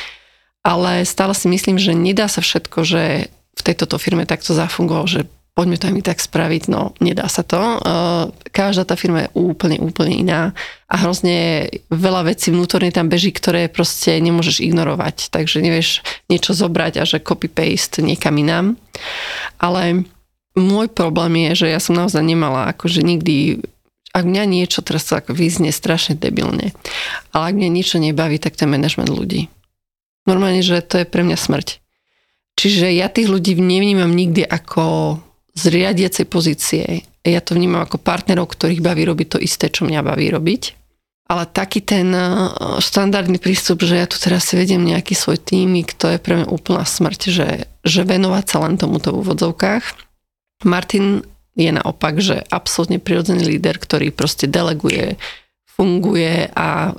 Ale 0.61 1.09
stále 1.09 1.33
si 1.33 1.49
myslím, 1.49 1.81
že 1.81 1.97
nedá 1.97 2.29
sa 2.29 2.45
všetko, 2.45 2.85
že 2.85 3.33
v 3.33 3.61
tejto 3.65 3.89
firme 3.97 4.29
takto 4.29 4.53
zafungovalo, 4.53 5.09
že 5.09 5.21
poďme 5.53 5.77
to 5.77 5.85
aj 5.85 5.93
my 5.93 6.01
tak 6.01 6.19
spraviť, 6.19 6.63
no 6.73 6.97
nedá 6.97 7.29
sa 7.29 7.45
to. 7.45 7.61
Každá 8.49 8.89
tá 8.89 8.97
firma 8.97 9.29
je 9.29 9.33
úplne, 9.37 9.77
úplne 9.77 10.17
iná 10.17 10.57
a 10.89 10.95
hrozne 10.97 11.69
veľa 11.93 12.33
vecí 12.33 12.49
vnútorne 12.49 12.89
tam 12.89 13.09
beží, 13.09 13.29
ktoré 13.29 13.69
proste 13.69 14.17
nemôžeš 14.17 14.65
ignorovať, 14.65 15.29
takže 15.29 15.61
nevieš 15.61 16.01
niečo 16.29 16.57
zobrať 16.57 16.93
a 17.01 17.03
že 17.05 17.21
copy-paste 17.21 18.01
niekam 18.01 18.33
inám. 18.41 18.77
Ale 19.61 20.09
môj 20.57 20.89
problém 20.89 21.49
je, 21.49 21.65
že 21.65 21.67
ja 21.73 21.77
som 21.77 21.97
naozaj 21.97 22.25
nemala 22.25 22.73
akože 22.73 23.05
nikdy 23.05 23.61
ak 24.13 24.29
mňa 24.29 24.45
niečo, 24.45 24.85
teraz 24.85 25.09
ako 25.09 25.33
vyznie 25.33 25.73
strašne 25.73 26.13
debilne, 26.13 26.69
ale 27.33 27.43
ak 27.49 27.57
mňa 27.57 27.69
niečo 27.73 27.97
nebaví, 27.97 28.37
tak 28.37 28.53
to 28.53 28.65
je 28.65 28.69
management 28.69 29.09
ľudí. 29.09 29.49
Normálne, 30.29 30.61
že 30.61 30.85
to 30.85 31.01
je 31.01 31.09
pre 31.09 31.25
mňa 31.25 31.33
smrť. 31.33 31.81
Čiže 32.53 32.93
ja 32.93 33.09
tých 33.09 33.25
ľudí 33.25 33.57
nevnímam 33.57 34.13
nikdy 34.13 34.45
ako 34.45 35.17
z 35.53 35.63
riadiacej 35.69 36.25
pozície. 36.25 37.05
Ja 37.23 37.39
to 37.39 37.53
vnímam 37.55 37.85
ako 37.85 38.01
partnerov, 38.01 38.51
ktorých 38.51 38.81
baví 38.83 39.05
robiť 39.05 39.37
to 39.37 39.39
isté, 39.39 39.69
čo 39.69 39.85
mňa 39.85 40.01
baví 40.01 40.33
robiť. 40.33 40.63
Ale 41.23 41.47
taký 41.47 41.79
ten 41.79 42.11
e, 42.11 42.51
štandardný 42.83 43.39
prístup, 43.39 43.81
že 43.87 43.95
ja 43.95 44.05
tu 44.09 44.19
teraz 44.19 44.51
si 44.51 44.59
vediem 44.59 44.83
nejaký 44.83 45.15
svoj 45.15 45.39
týmik, 45.39 45.95
to 45.95 46.11
je 46.11 46.19
pre 46.19 46.35
mňa 46.35 46.47
úplná 46.51 46.83
smrť, 46.83 47.21
že, 47.31 47.49
že 47.85 48.01
venovať 48.03 48.45
sa 48.49 48.57
len 48.67 48.75
tomuto 48.75 49.15
v 49.15 49.23
úvodzovkách. 49.23 49.83
Martin 50.67 51.23
je 51.55 51.71
naopak, 51.71 52.19
že 52.19 52.43
absolútne 52.51 52.99
prirodzený 52.99 53.45
líder, 53.45 53.79
ktorý 53.79 54.11
proste 54.11 54.49
deleguje, 54.49 55.15
funguje 55.63 56.49
a 56.53 56.97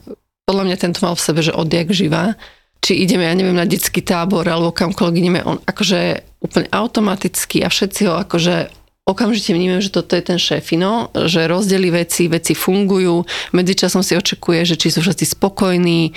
podľa 0.49 0.65
mňa 0.73 0.77
tento 0.81 1.01
mal 1.05 1.15
v 1.19 1.25
sebe, 1.25 1.41
že 1.45 1.53
odjak 1.53 1.93
živá 1.93 2.39
či 2.85 3.01
ideme, 3.01 3.25
ja 3.25 3.33
neviem, 3.33 3.57
na 3.57 3.65
detský 3.65 4.05
tábor 4.05 4.45
alebo 4.45 4.69
kamkoľvek 4.77 5.17
ideme, 5.17 5.41
on 5.41 5.57
akože 5.65 6.21
úplne 6.45 6.69
automaticky 6.69 7.65
a 7.65 7.73
všetci 7.73 8.01
ho 8.05 8.21
akože 8.21 8.69
okamžite 9.09 9.57
vnímam, 9.57 9.81
že 9.81 9.89
toto 9.89 10.13
je 10.13 10.25
ten 10.25 10.37
šéfino, 10.37 11.09
že 11.29 11.49
rozdeli 11.49 11.89
veci, 11.89 12.29
veci 12.29 12.53
fungujú, 12.53 13.25
medzičasom 13.57 14.05
si 14.05 14.17
očakuje, 14.17 14.69
že 14.69 14.77
či 14.77 14.93
sú 14.93 15.01
všetci 15.01 15.33
spokojní, 15.33 16.13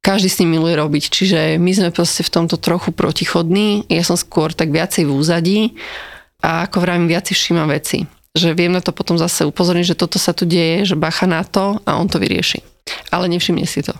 každý 0.00 0.28
s 0.30 0.38
ním 0.40 0.58
miluje 0.58 0.78
robiť, 0.78 1.04
čiže 1.10 1.38
my 1.58 1.70
sme 1.74 1.90
proste 1.90 2.22
v 2.22 2.32
tomto 2.32 2.56
trochu 2.56 2.94
protichodní, 2.94 3.90
ja 3.90 4.06
som 4.06 4.14
skôr 4.14 4.54
tak 4.54 4.70
viacej 4.70 5.06
v 5.06 5.14
úzadí 5.14 5.60
a 6.40 6.70
ako 6.70 6.86
vravím, 6.86 7.10
viacej 7.10 7.34
všímam 7.34 7.68
veci. 7.70 8.06
Že 8.30 8.54
viem 8.54 8.70
na 8.70 8.78
to 8.78 8.94
potom 8.94 9.18
zase 9.18 9.42
upozorniť, 9.42 9.94
že 9.94 9.98
toto 9.98 10.22
sa 10.22 10.30
tu 10.30 10.46
deje, 10.46 10.86
že 10.86 10.94
bacha 10.94 11.26
na 11.26 11.42
to 11.42 11.82
a 11.82 11.98
on 11.98 12.06
to 12.06 12.22
vyrieši. 12.22 12.62
Ale 13.10 13.26
nevšimne 13.26 13.66
si 13.66 13.82
to. 13.82 13.92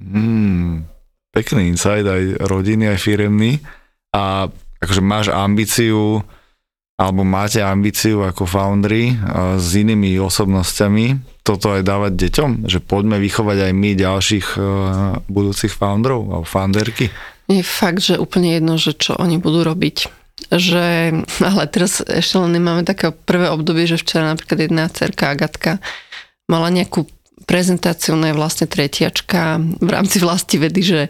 Hmm, 0.00 0.88
pekný 1.36 1.76
insight, 1.76 2.08
aj 2.08 2.40
rodiny, 2.48 2.96
aj 2.96 2.98
firemný. 3.04 3.60
A 4.16 4.48
akože 4.80 5.04
máš 5.04 5.28
ambíciu, 5.28 6.24
alebo 6.96 7.28
máte 7.28 7.60
ambíciu 7.60 8.24
ako 8.24 8.48
foundry 8.48 9.12
s 9.60 9.76
inými 9.76 10.16
osobnosťami 10.16 11.36
toto 11.44 11.76
aj 11.76 11.84
dávať 11.84 12.12
deťom? 12.16 12.50
Že 12.64 12.78
poďme 12.88 13.20
vychovať 13.20 13.68
aj 13.68 13.72
my 13.76 13.90
ďalších 13.92 14.46
budúcich 15.28 15.76
founderov 15.76 16.24
alebo 16.32 16.48
founderky? 16.48 17.12
Je 17.46 17.60
fakt, 17.60 18.00
že 18.00 18.16
úplne 18.16 18.56
jedno, 18.56 18.80
že 18.80 18.96
čo 18.96 19.14
oni 19.20 19.36
budú 19.36 19.62
robiť. 19.62 20.08
Že, 20.50 20.86
ale 21.44 21.62
teraz 21.68 22.00
ešte 22.00 22.40
len 22.40 22.56
nemáme 22.56 22.82
také 22.82 23.12
prvé 23.12 23.52
obdobie, 23.52 23.84
že 23.84 24.00
včera 24.00 24.32
napríklad 24.32 24.66
jedna 24.66 24.88
cerka 24.88 25.30
Agatka 25.30 25.78
mala 26.48 26.72
nejakú 26.72 27.06
prezentáciu, 27.46 28.18
ona 28.18 28.34
je 28.34 28.38
vlastne 28.38 28.66
tretiačka 28.66 29.62
v 29.80 29.90
rámci 29.90 30.18
vlasti 30.18 30.58
vedy, 30.58 30.82
že 30.82 31.00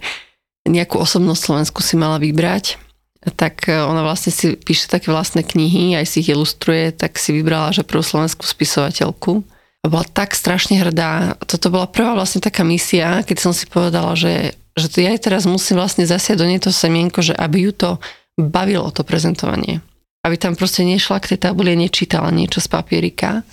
nejakú 0.68 1.00
osobnosť 1.00 1.40
Slovensku 1.40 1.80
si 1.80 1.96
mala 1.96 2.20
vybrať 2.20 2.86
tak 3.34 3.66
e, 3.66 3.74
ona 3.74 4.06
vlastne 4.06 4.30
si 4.30 4.54
píše 4.54 4.86
také 4.86 5.10
vlastné 5.10 5.42
knihy, 5.42 5.98
aj 5.98 6.06
si 6.06 6.22
ich 6.22 6.30
ilustruje, 6.30 6.94
tak 6.94 7.18
si 7.18 7.34
vybrala, 7.34 7.74
že 7.74 7.82
prvú 7.82 8.04
slovenskú 8.04 8.46
spisovateľku. 8.46 9.42
A 9.82 9.86
bola 9.90 10.06
tak 10.06 10.38
strašne 10.38 10.78
hrdá. 10.78 11.34
Toto 11.42 11.70
bola 11.70 11.90
prvá 11.90 12.14
vlastne 12.14 12.38
taká 12.38 12.62
misia, 12.62 13.26
keď 13.26 13.38
som 13.38 13.52
si 13.54 13.66
povedala, 13.66 14.14
že, 14.14 14.54
že 14.78 14.86
to 14.90 15.02
ja 15.02 15.14
teraz 15.18 15.46
musím 15.46 15.78
vlastne 15.82 16.06
zasiať 16.06 16.36
do 16.38 16.46
nej 16.46 16.62
to 16.62 16.70
semienko, 16.70 17.22
že 17.22 17.34
aby 17.34 17.70
ju 17.70 17.72
to 17.74 17.90
bavilo 18.38 18.90
to 18.94 19.02
prezentovanie. 19.02 19.82
Aby 20.26 20.38
tam 20.38 20.58
proste 20.58 20.82
nešla 20.82 21.22
k 21.22 21.34
tej 21.34 21.50
tabuli 21.50 21.74
nečítala 21.78 22.34
niečo 22.34 22.58
z 22.58 22.68
papierika, 22.70 23.46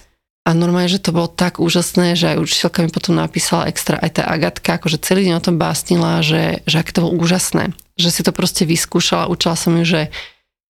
a 0.43 0.51
normálne, 0.51 0.91
že 0.91 0.99
to 0.99 1.15
bolo 1.15 1.31
tak 1.31 1.63
úžasné, 1.63 2.19
že 2.19 2.35
aj 2.35 2.43
učiteľka 2.43 2.83
mi 2.83 2.91
potom 2.91 3.15
napísala 3.15 3.71
extra, 3.71 3.95
aj 3.95 4.19
tá 4.19 4.23
Agatka, 4.27 4.75
akože 4.75 4.99
celý 4.99 5.31
deň 5.31 5.39
o 5.39 5.45
tom 5.47 5.55
básnila, 5.55 6.19
že, 6.19 6.59
že 6.67 6.83
ak 6.83 6.91
to 6.91 7.07
bolo 7.07 7.15
úžasné. 7.23 7.71
Že 7.95 8.09
si 8.11 8.21
to 8.27 8.35
proste 8.35 8.67
vyskúšala, 8.67 9.31
učila 9.31 9.55
som 9.55 9.71
ju, 9.79 9.87
že 9.87 10.01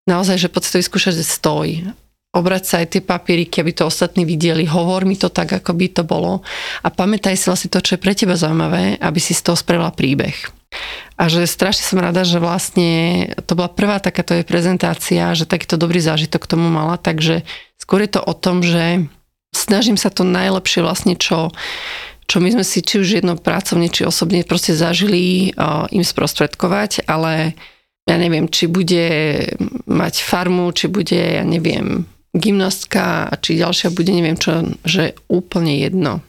naozaj, 0.05 0.37
že 0.37 0.53
poď 0.53 0.77
to 0.77 0.77
vyskúšať, 0.77 1.13
že 1.17 1.25
stoj. 1.25 1.89
Obrať 2.33 2.63
sa 2.69 2.75
aj 2.85 2.97
tie 2.97 3.01
papieriky, 3.01 3.61
aby 3.61 3.73
to 3.73 3.89
ostatní 3.89 4.29
videli. 4.29 4.69
Hovor 4.69 5.09
mi 5.09 5.17
to 5.17 5.33
tak, 5.33 5.49
ako 5.49 5.73
by 5.73 5.87
to 5.89 6.05
bolo. 6.05 6.45
A 6.85 6.93
pamätaj 6.93 7.33
si 7.33 7.49
vlastne 7.49 7.73
to, 7.73 7.81
čo 7.81 7.97
je 7.97 8.01
pre 8.01 8.13
teba 8.13 8.37
zaujímavé, 8.37 9.01
aby 9.01 9.19
si 9.21 9.33
z 9.33 9.41
toho 9.41 9.57
spravila 9.57 9.93
príbeh. 9.93 10.33
A 11.17 11.29
že 11.29 11.45
strašne 11.45 11.85
som 11.85 12.01
rada, 12.01 12.25
že 12.25 12.41
vlastne 12.41 13.29
to 13.45 13.53
bola 13.53 13.69
prvá 13.69 14.01
takáto 14.01 14.33
je 14.33 14.45
prezentácia, 14.45 15.33
že 15.37 15.45
takýto 15.45 15.77
dobrý 15.77 16.01
zážitok 16.01 16.45
k 16.45 16.51
tomu 16.57 16.69
mala, 16.73 16.97
takže 16.97 17.45
skôr 17.77 18.01
je 18.01 18.17
to 18.17 18.21
o 18.25 18.33
tom, 18.33 18.65
že 18.65 19.05
snažím 19.53 19.95
sa 19.95 20.09
to 20.09 20.27
najlepšie 20.27 20.83
vlastne, 20.83 21.15
čo, 21.15 21.53
čo 22.27 22.37
my 22.41 22.49
sme 22.51 22.65
si 22.65 22.81
či 22.81 22.99
už 22.99 23.23
jedno 23.23 23.37
pracovne, 23.37 23.87
či 23.87 24.03
osobne 24.03 24.43
proste 24.43 24.73
zažili 24.73 25.53
uh, 25.53 25.87
im 25.93 26.03
sprostredkovať, 26.03 27.05
ale 27.07 27.55
ja 28.03 28.15
neviem, 28.19 28.51
či 28.51 28.67
bude 28.67 29.05
mať 29.87 30.13
farmu, 30.19 30.73
či 30.75 30.91
bude, 30.91 31.15
ja 31.15 31.45
neviem, 31.47 32.03
gymnastka, 32.35 33.31
či 33.39 33.61
ďalšia 33.61 33.93
bude, 33.93 34.11
neviem 34.11 34.35
čo, 34.35 34.75
že 34.83 35.15
úplne 35.31 35.79
jedno. 35.79 36.19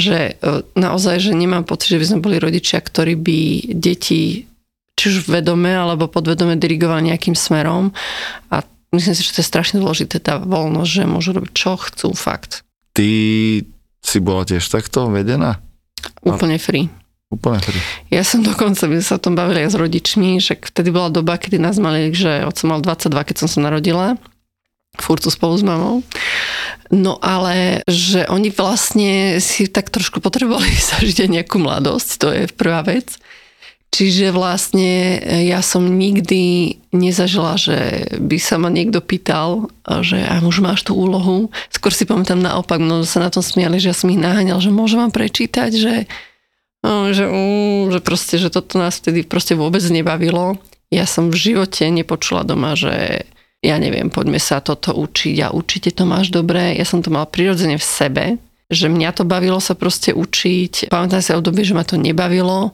Že 0.00 0.40
uh, 0.40 0.64
naozaj, 0.78 1.20
že 1.20 1.36
nemám 1.36 1.68
pocit, 1.68 1.92
že 1.92 2.00
by 2.00 2.06
sme 2.08 2.24
boli 2.24 2.36
rodičia, 2.40 2.80
ktorí 2.80 3.20
by 3.20 3.38
deti 3.76 4.48
či 5.00 5.16
už 5.16 5.32
vedome 5.32 5.72
alebo 5.72 6.12
podvedome 6.12 6.60
dirigovali 6.60 7.08
nejakým 7.08 7.32
smerom 7.32 7.88
a 8.52 8.60
myslím 8.94 9.14
si, 9.14 9.22
že 9.26 9.34
to 9.34 9.40
je 9.42 9.50
strašne 9.50 9.78
dôležité, 9.78 10.18
tá 10.18 10.38
voľnosť, 10.42 10.90
že 10.90 11.02
môžu 11.10 11.30
robiť 11.36 11.52
čo 11.54 11.78
chcú, 11.78 12.14
fakt. 12.14 12.66
Ty 12.94 13.08
si 14.00 14.18
bola 14.18 14.42
tiež 14.44 14.64
takto 14.66 15.06
vedená? 15.12 15.62
Úplne 16.24 16.56
free. 16.56 16.90
Úplne 17.30 17.60
free. 17.62 17.82
Ja 18.10 18.26
som 18.26 18.42
dokonca, 18.42 18.90
my 18.90 18.98
sa 18.98 19.16
o 19.16 19.22
tom 19.22 19.38
bavili 19.38 19.62
aj 19.62 19.74
s 19.74 19.78
rodičmi, 19.78 20.42
že 20.42 20.58
vtedy 20.58 20.90
bola 20.90 21.14
doba, 21.14 21.38
kedy 21.38 21.62
nás 21.62 21.78
mali, 21.78 22.10
že 22.10 22.42
oco 22.42 22.62
mal 22.66 22.82
22, 22.82 23.28
keď 23.30 23.36
som 23.46 23.48
sa 23.48 23.62
narodila 23.62 24.18
furtu 24.98 25.30
spolu 25.30 25.54
s 25.54 25.62
mamou. 25.62 26.02
No 26.90 27.22
ale, 27.22 27.86
že 27.86 28.26
oni 28.26 28.50
vlastne 28.50 29.38
si 29.38 29.70
tak 29.70 29.94
trošku 29.94 30.18
potrebovali 30.18 30.74
zažiť 30.90 31.26
aj 31.26 31.30
nejakú 31.30 31.62
mladosť, 31.62 32.08
to 32.18 32.28
je 32.34 32.42
prvá 32.50 32.82
vec. 32.82 33.14
Čiže 33.90 34.30
vlastne 34.30 35.18
e, 35.18 35.50
ja 35.50 35.58
som 35.66 35.82
nikdy 35.82 36.74
nezažila, 36.94 37.58
že 37.58 38.06
by 38.22 38.38
sa 38.38 38.54
ma 38.62 38.70
niekto 38.70 39.02
pýtal, 39.02 39.66
že 39.82 40.22
a 40.22 40.38
už 40.38 40.62
máš 40.62 40.86
tú 40.86 40.94
úlohu. 40.94 41.50
Skôr 41.74 41.90
si 41.90 42.06
pamätám 42.06 42.38
naopak, 42.38 42.78
mnoho 42.78 43.02
sa 43.02 43.18
na 43.18 43.34
tom 43.34 43.42
smiali, 43.42 43.82
že 43.82 43.90
ja 43.90 43.96
som 43.98 44.06
ich 44.14 44.22
naháňal, 44.22 44.62
že 44.62 44.70
môžem 44.70 45.02
vám 45.02 45.10
prečítať, 45.10 45.70
že, 45.74 45.94
no, 46.86 47.10
že, 47.10 47.26
že 47.90 47.98
proste, 47.98 48.38
že 48.38 48.54
toto 48.54 48.78
nás 48.78 49.02
vtedy 49.02 49.26
proste 49.26 49.58
vôbec 49.58 49.82
nebavilo. 49.90 50.54
Ja 50.94 51.02
som 51.06 51.34
v 51.34 51.38
živote 51.38 51.90
nepočula 51.90 52.46
doma, 52.46 52.78
že 52.78 53.26
ja 53.60 53.76
neviem, 53.76 54.06
poďme 54.08 54.38
sa 54.38 54.62
toto 54.62 54.94
učiť 54.94 55.36
a 55.44 55.52
určite 55.52 55.90
to 55.90 56.06
máš 56.06 56.30
dobre. 56.30 56.78
Ja 56.78 56.86
som 56.86 57.02
to 57.02 57.10
mala 57.10 57.26
prirodzene 57.26 57.74
v 57.74 57.84
sebe, 57.84 58.24
že 58.70 58.86
mňa 58.86 59.18
to 59.18 59.26
bavilo 59.26 59.58
sa 59.58 59.74
proste 59.74 60.14
učiť. 60.14 60.88
Pamätám 60.94 61.20
sa 61.20 61.36
obdobie, 61.36 61.66
že 61.66 61.74
ma 61.74 61.82
to 61.82 61.98
nebavilo 61.98 62.70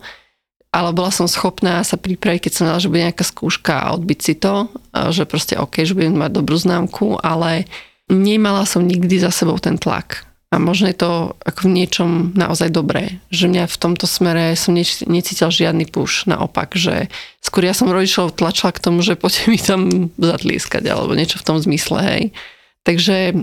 ale 0.77 0.93
bola 0.93 1.09
som 1.09 1.25
schopná 1.25 1.81
sa 1.81 1.97
pripraviť, 1.97 2.41
keď 2.45 2.53
som 2.53 2.65
vedela, 2.69 2.85
že 2.85 2.91
bude 2.93 3.07
nejaká 3.09 3.25
skúška 3.25 3.75
a 3.81 3.97
odbiť 3.97 4.19
si 4.21 4.35
to, 4.37 4.69
že 4.93 5.25
proste 5.25 5.57
OK, 5.57 5.89
že 5.89 5.97
budem 5.97 6.13
mať 6.13 6.37
dobrú 6.37 6.61
známku, 6.61 7.17
ale 7.25 7.65
nemala 8.13 8.69
som 8.69 8.85
nikdy 8.85 9.17
za 9.17 9.33
sebou 9.33 9.57
ten 9.57 9.81
tlak. 9.81 10.29
A 10.53 10.61
možno 10.61 10.93
je 10.93 11.01
to 11.01 11.35
ako 11.43 11.67
v 11.67 11.75
niečom 11.83 12.11
naozaj 12.37 12.71
dobré, 12.71 13.19
že 13.33 13.51
mňa 13.51 13.67
v 13.67 13.81
tomto 13.81 14.07
smere 14.07 14.55
som 14.55 14.77
neč- 14.77 15.03
necítil 15.09 15.51
žiadny 15.51 15.89
puš, 15.91 16.29
naopak, 16.29 16.77
že 16.77 17.11
skôr 17.43 17.67
ja 17.67 17.75
som 17.75 17.91
rodičov 17.91 18.37
tlačila 18.37 18.71
k 18.71 18.85
tomu, 18.85 19.01
že 19.01 19.19
poďte 19.21 19.49
mi 19.49 19.59
tam 19.59 20.13
zatlískať 20.21 20.85
alebo 20.87 21.17
niečo 21.17 21.41
v 21.41 21.47
tom 21.49 21.57
zmysle, 21.57 21.99
hej. 22.05 22.23
Takže 22.87 23.35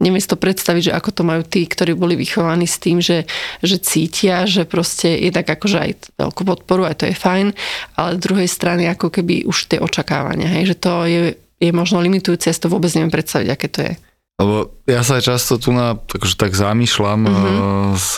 neviem 0.00 0.18
si 0.18 0.26
to 0.26 0.40
predstaviť, 0.40 0.90
že 0.90 0.96
ako 0.96 1.10
to 1.12 1.22
majú 1.22 1.44
tí, 1.44 1.68
ktorí 1.68 1.92
boli 1.92 2.16
vychovaní 2.16 2.64
s 2.64 2.80
tým, 2.80 2.98
že, 3.04 3.28
že 3.60 3.76
cítia, 3.78 4.48
že 4.48 4.64
proste 4.64 5.12
je 5.12 5.30
tak 5.30 5.46
akože 5.46 5.78
aj 5.78 5.90
veľkú 6.16 6.42
podporu, 6.42 6.88
aj 6.88 7.04
to 7.04 7.04
je 7.06 7.14
fajn, 7.14 7.52
ale 8.00 8.10
z 8.16 8.20
druhej 8.24 8.48
strany 8.48 8.88
ako 8.88 9.12
keby 9.12 9.44
už 9.44 9.68
tie 9.70 9.78
očakávania, 9.78 10.48
hej, 10.48 10.74
že 10.74 10.76
to 10.80 11.04
je, 11.04 11.36
je 11.60 11.70
možno 11.70 12.00
limitujúce, 12.00 12.48
ja 12.48 12.56
si 12.56 12.64
to 12.64 12.72
vôbec 12.72 12.88
neviem 12.96 13.12
predstaviť, 13.12 13.48
aké 13.52 13.68
to 13.68 13.80
je. 13.84 13.94
Lebo 14.40 14.72
ja 14.88 15.04
sa 15.04 15.20
aj 15.20 15.36
často 15.36 15.60
tu 15.60 15.68
na, 15.76 16.00
takže 16.00 16.40
tak 16.40 16.56
zamýšľam 16.56 17.20
uh-huh. 17.28 17.92
s, 17.92 18.16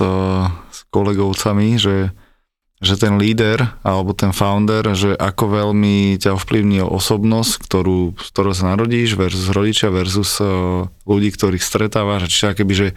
s 0.70 0.78
kolegovcami, 0.94 1.74
že 1.82 2.14
že 2.82 2.98
ten 2.98 3.14
líder 3.14 3.62
alebo 3.86 4.10
ten 4.10 4.34
founder, 4.34 4.82
že 4.98 5.14
ako 5.14 5.62
veľmi 5.62 6.18
ťa 6.18 6.34
ovplyvní 6.34 6.82
osobnosť, 6.82 7.62
ktorú, 7.62 8.18
z 8.18 8.28
ktorou 8.34 8.52
sa 8.52 8.74
narodíš 8.74 9.14
versus 9.14 9.54
rodičia 9.54 9.94
versus 9.94 10.42
uh, 10.42 10.90
ľudí, 11.06 11.30
ktorých 11.30 11.62
stretávaš, 11.62 12.26
čiže 12.26 12.58
keby, 12.58 12.74
že 12.74 12.88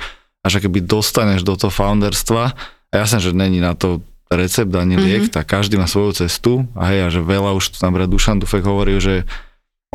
až 0.42 0.58
keby 0.58 0.82
dostaneš 0.82 1.46
do 1.46 1.54
toho 1.54 1.70
founderstva 1.70 2.58
a 2.90 2.94
jasne, 2.98 3.22
že 3.22 3.38
není 3.38 3.62
na 3.62 3.78
to 3.78 4.02
recept 4.34 4.74
ani 4.74 4.98
liek, 4.98 5.30
mm-hmm. 5.30 5.38
tak 5.38 5.46
každý 5.46 5.78
má 5.78 5.86
svoju 5.86 6.26
cestu 6.26 6.66
a 6.74 6.90
hej, 6.90 7.00
a 7.06 7.08
že 7.14 7.22
veľa 7.22 7.54
už 7.54 7.78
tu 7.78 7.78
napríklad 7.86 8.10
Dušan 8.10 8.42
Dufek 8.42 8.66
hovoril, 8.66 8.98
že 8.98 9.30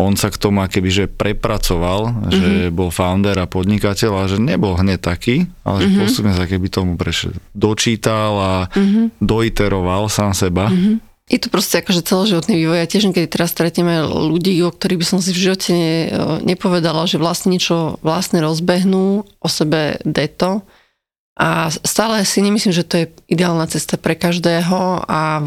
on 0.00 0.16
sa 0.16 0.32
k 0.32 0.40
tomu 0.40 0.64
keby 0.64 0.88
že 0.88 1.04
prepracoval, 1.06 2.00
mm-hmm. 2.08 2.32
že 2.32 2.48
mhm. 2.68 2.72
bol 2.72 2.88
founder 2.88 3.36
a 3.36 3.46
podnikateľ 3.46 4.12
a 4.16 4.30
že 4.30 4.40
nebol 4.40 4.74
hneď 4.74 5.00
taký, 5.04 5.44
ale 5.62 5.84
mm-hmm. 5.84 5.92
že 5.92 6.00
postupne 6.00 6.32
sa 6.32 6.48
keby 6.48 6.66
tomu 6.72 6.96
prešiel. 6.96 7.36
Dočítal 7.52 8.32
a 8.40 8.54
mm-hmm. 8.72 9.20
doiteroval 9.20 10.08
sám 10.08 10.32
seba. 10.32 10.72
Mm-hmm. 10.72 11.10
Je 11.30 11.38
to 11.38 11.46
proste 11.46 11.78
akože 11.78 12.02
celoživotný 12.02 12.58
vývoj. 12.58 12.82
Ja 12.82 12.90
tiež, 12.90 13.14
keď 13.14 13.30
teraz 13.30 13.54
stretneme 13.54 14.02
ľudí, 14.02 14.50
o 14.66 14.74
ktorých 14.74 14.98
by 14.98 15.06
som 15.06 15.22
si 15.22 15.30
v 15.30 15.46
živote 15.46 15.70
ne, 15.70 15.94
nepovedala, 16.42 17.06
že 17.06 17.22
vlastne 17.22 17.54
niečo 17.54 18.02
vlastne 18.02 18.42
rozbehnú, 18.42 19.22
o 19.22 19.48
sebe 19.48 20.02
deto. 20.02 20.66
A 21.38 21.70
stále 21.86 22.26
si 22.26 22.42
nemyslím, 22.42 22.74
že 22.74 22.82
to 22.82 22.94
je 22.98 23.06
ideálna 23.30 23.70
cesta 23.70 23.94
pre 23.94 24.18
každého 24.18 25.06
a 25.06 25.46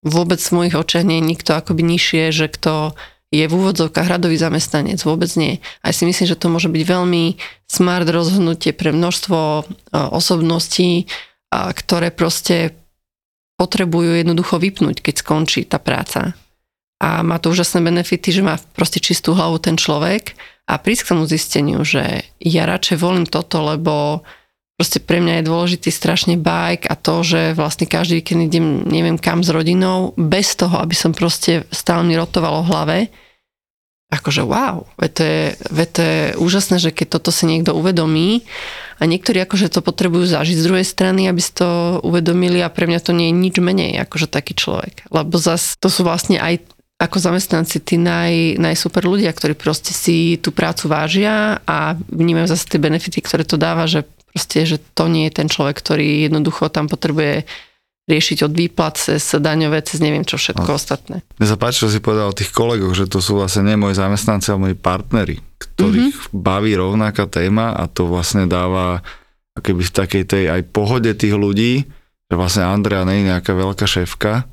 vôbec 0.00 0.40
v 0.40 0.54
mojich 0.56 0.74
očiach 0.80 1.04
nie 1.04 1.20
je 1.20 1.28
nikto 1.28 1.50
akoby 1.52 1.82
nižšie, 1.84 2.32
že 2.32 2.46
kto 2.48 2.96
je 3.34 3.44
v 3.44 3.56
úvodzovkách 3.56 4.06
radový 4.06 4.38
zamestnanec, 4.38 5.02
vôbec 5.02 5.28
nie. 5.34 5.58
A 5.82 5.90
si 5.90 6.06
myslím, 6.06 6.26
že 6.30 6.38
to 6.38 6.46
môže 6.46 6.70
byť 6.70 6.82
veľmi 6.86 7.24
smart 7.66 8.06
rozhodnutie 8.06 8.70
pre 8.70 8.94
množstvo 8.94 9.38
e, 9.38 9.62
osobností, 9.92 11.10
ktoré 11.50 12.10
proste 12.10 12.74
potrebujú 13.56 14.20
jednoducho 14.20 14.60
vypnúť, 14.60 15.00
keď 15.00 15.14
skončí 15.24 15.64
tá 15.64 15.80
práca. 15.80 16.36
A 17.00 17.20
má 17.24 17.36
to 17.40 17.52
úžasné 17.52 17.84
benefity, 17.84 18.32
že 18.32 18.44
má 18.44 18.56
proste 18.76 19.00
čistú 19.00 19.36
hlavu 19.36 19.60
ten 19.60 19.76
človek 19.76 20.36
a 20.68 20.80
prísť 20.80 21.02
k 21.04 21.10
tomu 21.12 21.24
zisteniu, 21.28 21.80
že 21.84 22.24
ja 22.40 22.64
radšej 22.64 22.96
volím 23.00 23.26
toto, 23.28 23.60
lebo 23.64 24.24
proste 24.76 25.00
pre 25.00 25.24
mňa 25.24 25.40
je 25.40 25.48
dôležitý 25.48 25.88
strašne 25.88 26.36
bajk 26.36 26.86
a 26.86 26.94
to, 26.94 27.24
že 27.24 27.56
vlastne 27.56 27.88
každý 27.88 28.20
víkend 28.20 28.52
idem 28.52 28.84
neviem 28.84 29.16
kam 29.16 29.40
s 29.40 29.48
rodinou, 29.48 30.12
bez 30.20 30.52
toho, 30.54 30.76
aby 30.78 30.92
som 30.92 31.16
proste 31.16 31.64
stále 31.72 32.04
mi 32.04 32.12
rotovalo 32.12 32.60
v 32.60 32.70
hlave, 32.70 32.98
akože 34.12 34.46
wow, 34.46 34.86
veď 35.00 35.10
to, 35.10 35.22
je, 35.26 35.44
veď 35.74 35.88
to 35.90 36.00
je 36.00 36.20
úžasné, 36.38 36.76
že 36.78 36.94
keď 36.94 37.18
toto 37.18 37.34
si 37.34 37.48
niekto 37.48 37.74
uvedomí 37.74 38.46
a 39.00 39.02
niektorí 39.02 39.42
akože 39.42 39.66
to 39.66 39.82
potrebujú 39.82 40.30
zažiť 40.30 40.56
z 40.56 40.66
druhej 40.68 40.86
strany, 40.86 41.26
aby 41.26 41.42
si 41.42 41.50
to 41.50 41.98
uvedomili 42.06 42.62
a 42.62 42.70
pre 42.70 42.86
mňa 42.86 43.00
to 43.02 43.10
nie 43.10 43.32
je 43.32 43.34
nič 43.34 43.54
menej 43.58 43.98
akože 44.06 44.30
taký 44.30 44.54
človek. 44.54 45.10
Lebo 45.10 45.34
zas 45.42 45.74
to 45.82 45.90
sú 45.90 46.06
vlastne 46.06 46.38
aj 46.38 46.62
ako 46.96 47.20
zamestnanci 47.20 47.84
tí 47.84 48.00
naj, 48.00 48.56
najsuper 48.56 49.04
ľudia, 49.04 49.28
ktorí 49.28 49.52
proste 49.52 49.92
si 49.92 50.40
tú 50.40 50.48
prácu 50.48 50.88
vážia 50.88 51.60
a 51.68 51.92
vnímajú 51.92 52.48
zase 52.48 52.72
tie 52.72 52.80
benefity, 52.80 53.20
ktoré 53.20 53.44
to 53.44 53.60
dáva, 53.60 53.84
že 53.84 54.08
Proste, 54.36 54.68
že 54.68 54.76
to 54.92 55.08
nie 55.08 55.32
je 55.32 55.40
ten 55.40 55.48
človek, 55.48 55.80
ktorý 55.80 56.28
jednoducho 56.28 56.68
tam 56.68 56.92
potrebuje 56.92 57.48
riešiť 58.06 58.38
od 58.46 58.52
výplat 58.54 58.94
cez 59.00 59.24
daňové, 59.34 59.82
cez 59.82 59.98
neviem 59.98 60.22
čo 60.22 60.38
všetko 60.38 60.70
no. 60.70 60.76
ostatné. 60.78 61.16
Mne 61.40 61.48
sa 61.48 61.58
páči, 61.58 61.82
čo 61.82 61.90
si 61.90 61.98
povedal 61.98 62.30
o 62.30 62.36
tých 62.36 62.54
kolegoch, 62.54 62.94
že 62.94 63.10
to 63.10 63.18
sú 63.18 63.40
vlastne 63.40 63.66
nie 63.66 63.80
moji 63.80 63.98
zamestnanci, 63.98 64.52
ale 64.52 64.70
moji 64.70 64.76
partnery, 64.78 65.36
ktorých 65.58 66.14
mm-hmm. 66.14 66.36
baví 66.36 66.72
rovnaká 66.78 67.26
téma 67.26 67.74
a 67.74 67.90
to 67.90 68.06
vlastne 68.06 68.46
dáva 68.46 69.02
keby 69.58 69.88
v 69.88 69.96
takej 69.96 70.24
tej 70.28 70.44
aj 70.52 70.62
pohode 70.70 71.10
tých 71.16 71.34
ľudí, 71.34 71.82
že 72.28 72.34
vlastne 72.36 72.68
Andrea 72.68 73.02
nie 73.08 73.24
je 73.24 73.28
nejaká 73.34 73.56
veľká 73.56 73.88
šéfka. 73.88 74.46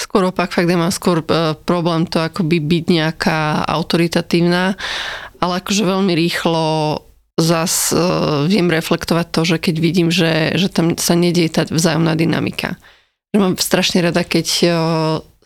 Skôr 0.00 0.24
opak, 0.26 0.50
fakt 0.50 0.66
ja 0.66 0.80
mám 0.80 0.94
skôr 0.94 1.20
uh, 1.28 1.52
problém 1.52 2.08
to 2.08 2.18
akoby 2.24 2.58
byť 2.58 2.84
nejaká 2.88 3.68
autoritatívna, 3.68 4.74
ale 5.38 5.52
akože 5.60 5.82
veľmi 5.84 6.12
rýchlo 6.16 6.64
zas 7.38 7.94
uh, 7.94 8.44
viem 8.50 8.66
reflektovať 8.66 9.26
to, 9.30 9.40
že 9.46 9.56
keď 9.62 9.74
vidím, 9.78 10.08
že, 10.10 10.58
že 10.58 10.68
tam 10.68 10.98
sa 10.98 11.14
nedieje 11.14 11.54
tá 11.54 11.62
vzájomná 11.70 12.18
dynamika. 12.18 12.74
Že 13.30 13.38
mám 13.38 13.54
strašne 13.56 14.02
rada, 14.02 14.26
keď 14.26 14.46
uh, 14.66 14.72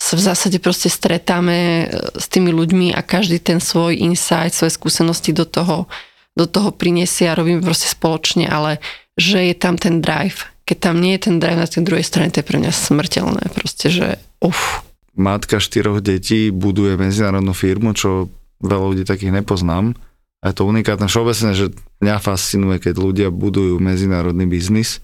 sa 0.03 0.15
v 0.19 0.23
zásade 0.27 0.59
proste 0.59 0.91
stretáme 0.91 1.87
s 2.19 2.27
tými 2.27 2.51
ľuďmi 2.51 2.91
a 2.91 3.07
každý 3.07 3.39
ten 3.39 3.63
svoj 3.63 3.95
insight, 3.95 4.51
svoje 4.51 4.75
skúsenosti 4.75 5.31
do 5.31 5.47
toho, 5.47 5.87
do 6.35 6.51
toho 6.51 6.75
prinesie 6.75 7.31
a 7.31 7.39
robíme 7.39 7.63
proste 7.63 7.87
spoločne, 7.87 8.51
ale 8.51 8.83
že 9.15 9.53
je 9.53 9.55
tam 9.55 9.79
ten 9.79 10.03
drive. 10.03 10.51
Keď 10.67 10.77
tam 10.91 10.99
nie 10.99 11.15
je 11.15 11.31
ten 11.31 11.37
drive 11.39 11.61
na 11.61 11.71
tej 11.71 11.87
druhej 11.87 12.03
strane, 12.03 12.35
to 12.35 12.43
je 12.43 12.49
pre 12.49 12.59
mňa 12.59 12.73
smrteľné. 12.75 13.43
Proste, 13.55 13.95
že 13.95 14.07
uf. 14.43 14.83
Matka 15.15 15.61
štyroch 15.63 16.03
detí 16.03 16.49
buduje 16.49 16.99
medzinárodnú 16.99 17.53
firmu, 17.55 17.95
čo 17.95 18.33
veľa 18.59 18.87
ľudí 18.97 19.05
takých 19.07 19.39
nepoznám. 19.39 19.95
A 20.43 20.51
je 20.51 20.59
to 20.59 20.67
unikátne 20.67 21.07
všeobecne, 21.07 21.55
že 21.55 21.71
mňa 22.03 22.19
fascinuje, 22.19 22.83
keď 22.83 22.95
ľudia 22.99 23.29
budujú 23.31 23.79
medzinárodný 23.79 24.51
biznis 24.51 24.99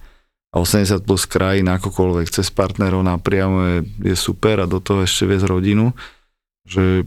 80 0.52 1.04
plus 1.04 1.28
krajín 1.28 1.68
akokoľvek 1.68 2.32
cez 2.32 2.48
partnerov 2.48 3.04
napriamo 3.04 3.58
je, 3.68 3.78
je 4.12 4.16
super 4.16 4.64
a 4.64 4.70
do 4.70 4.80
toho 4.80 5.04
ešte 5.04 5.28
viesť 5.28 5.44
rodinu, 5.44 5.92
že 6.64 7.04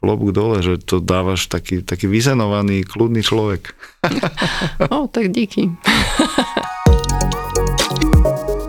klobúk 0.00 0.32
dole, 0.32 0.64
že 0.64 0.80
to 0.80 1.02
dávaš 1.02 1.52
taký, 1.52 1.84
taký 1.84 2.08
vyzenovaný, 2.08 2.88
kľudný 2.88 3.20
človek. 3.20 3.76
o, 4.94 5.04
tak 5.10 5.28
díky. 5.28 5.68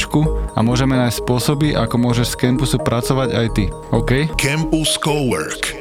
hlavičku 0.00 0.56
a 0.56 0.58
môžeme 0.64 0.96
nájsť 0.96 1.20
spôsoby, 1.20 1.76
ako 1.76 1.96
môžeš 2.00 2.32
z 2.32 2.38
campusu 2.40 2.76
pracovať 2.80 3.28
aj 3.36 3.46
ty. 3.52 3.64
OK? 3.92 4.32
Campus 4.40 4.96
Cowork. 4.96 5.79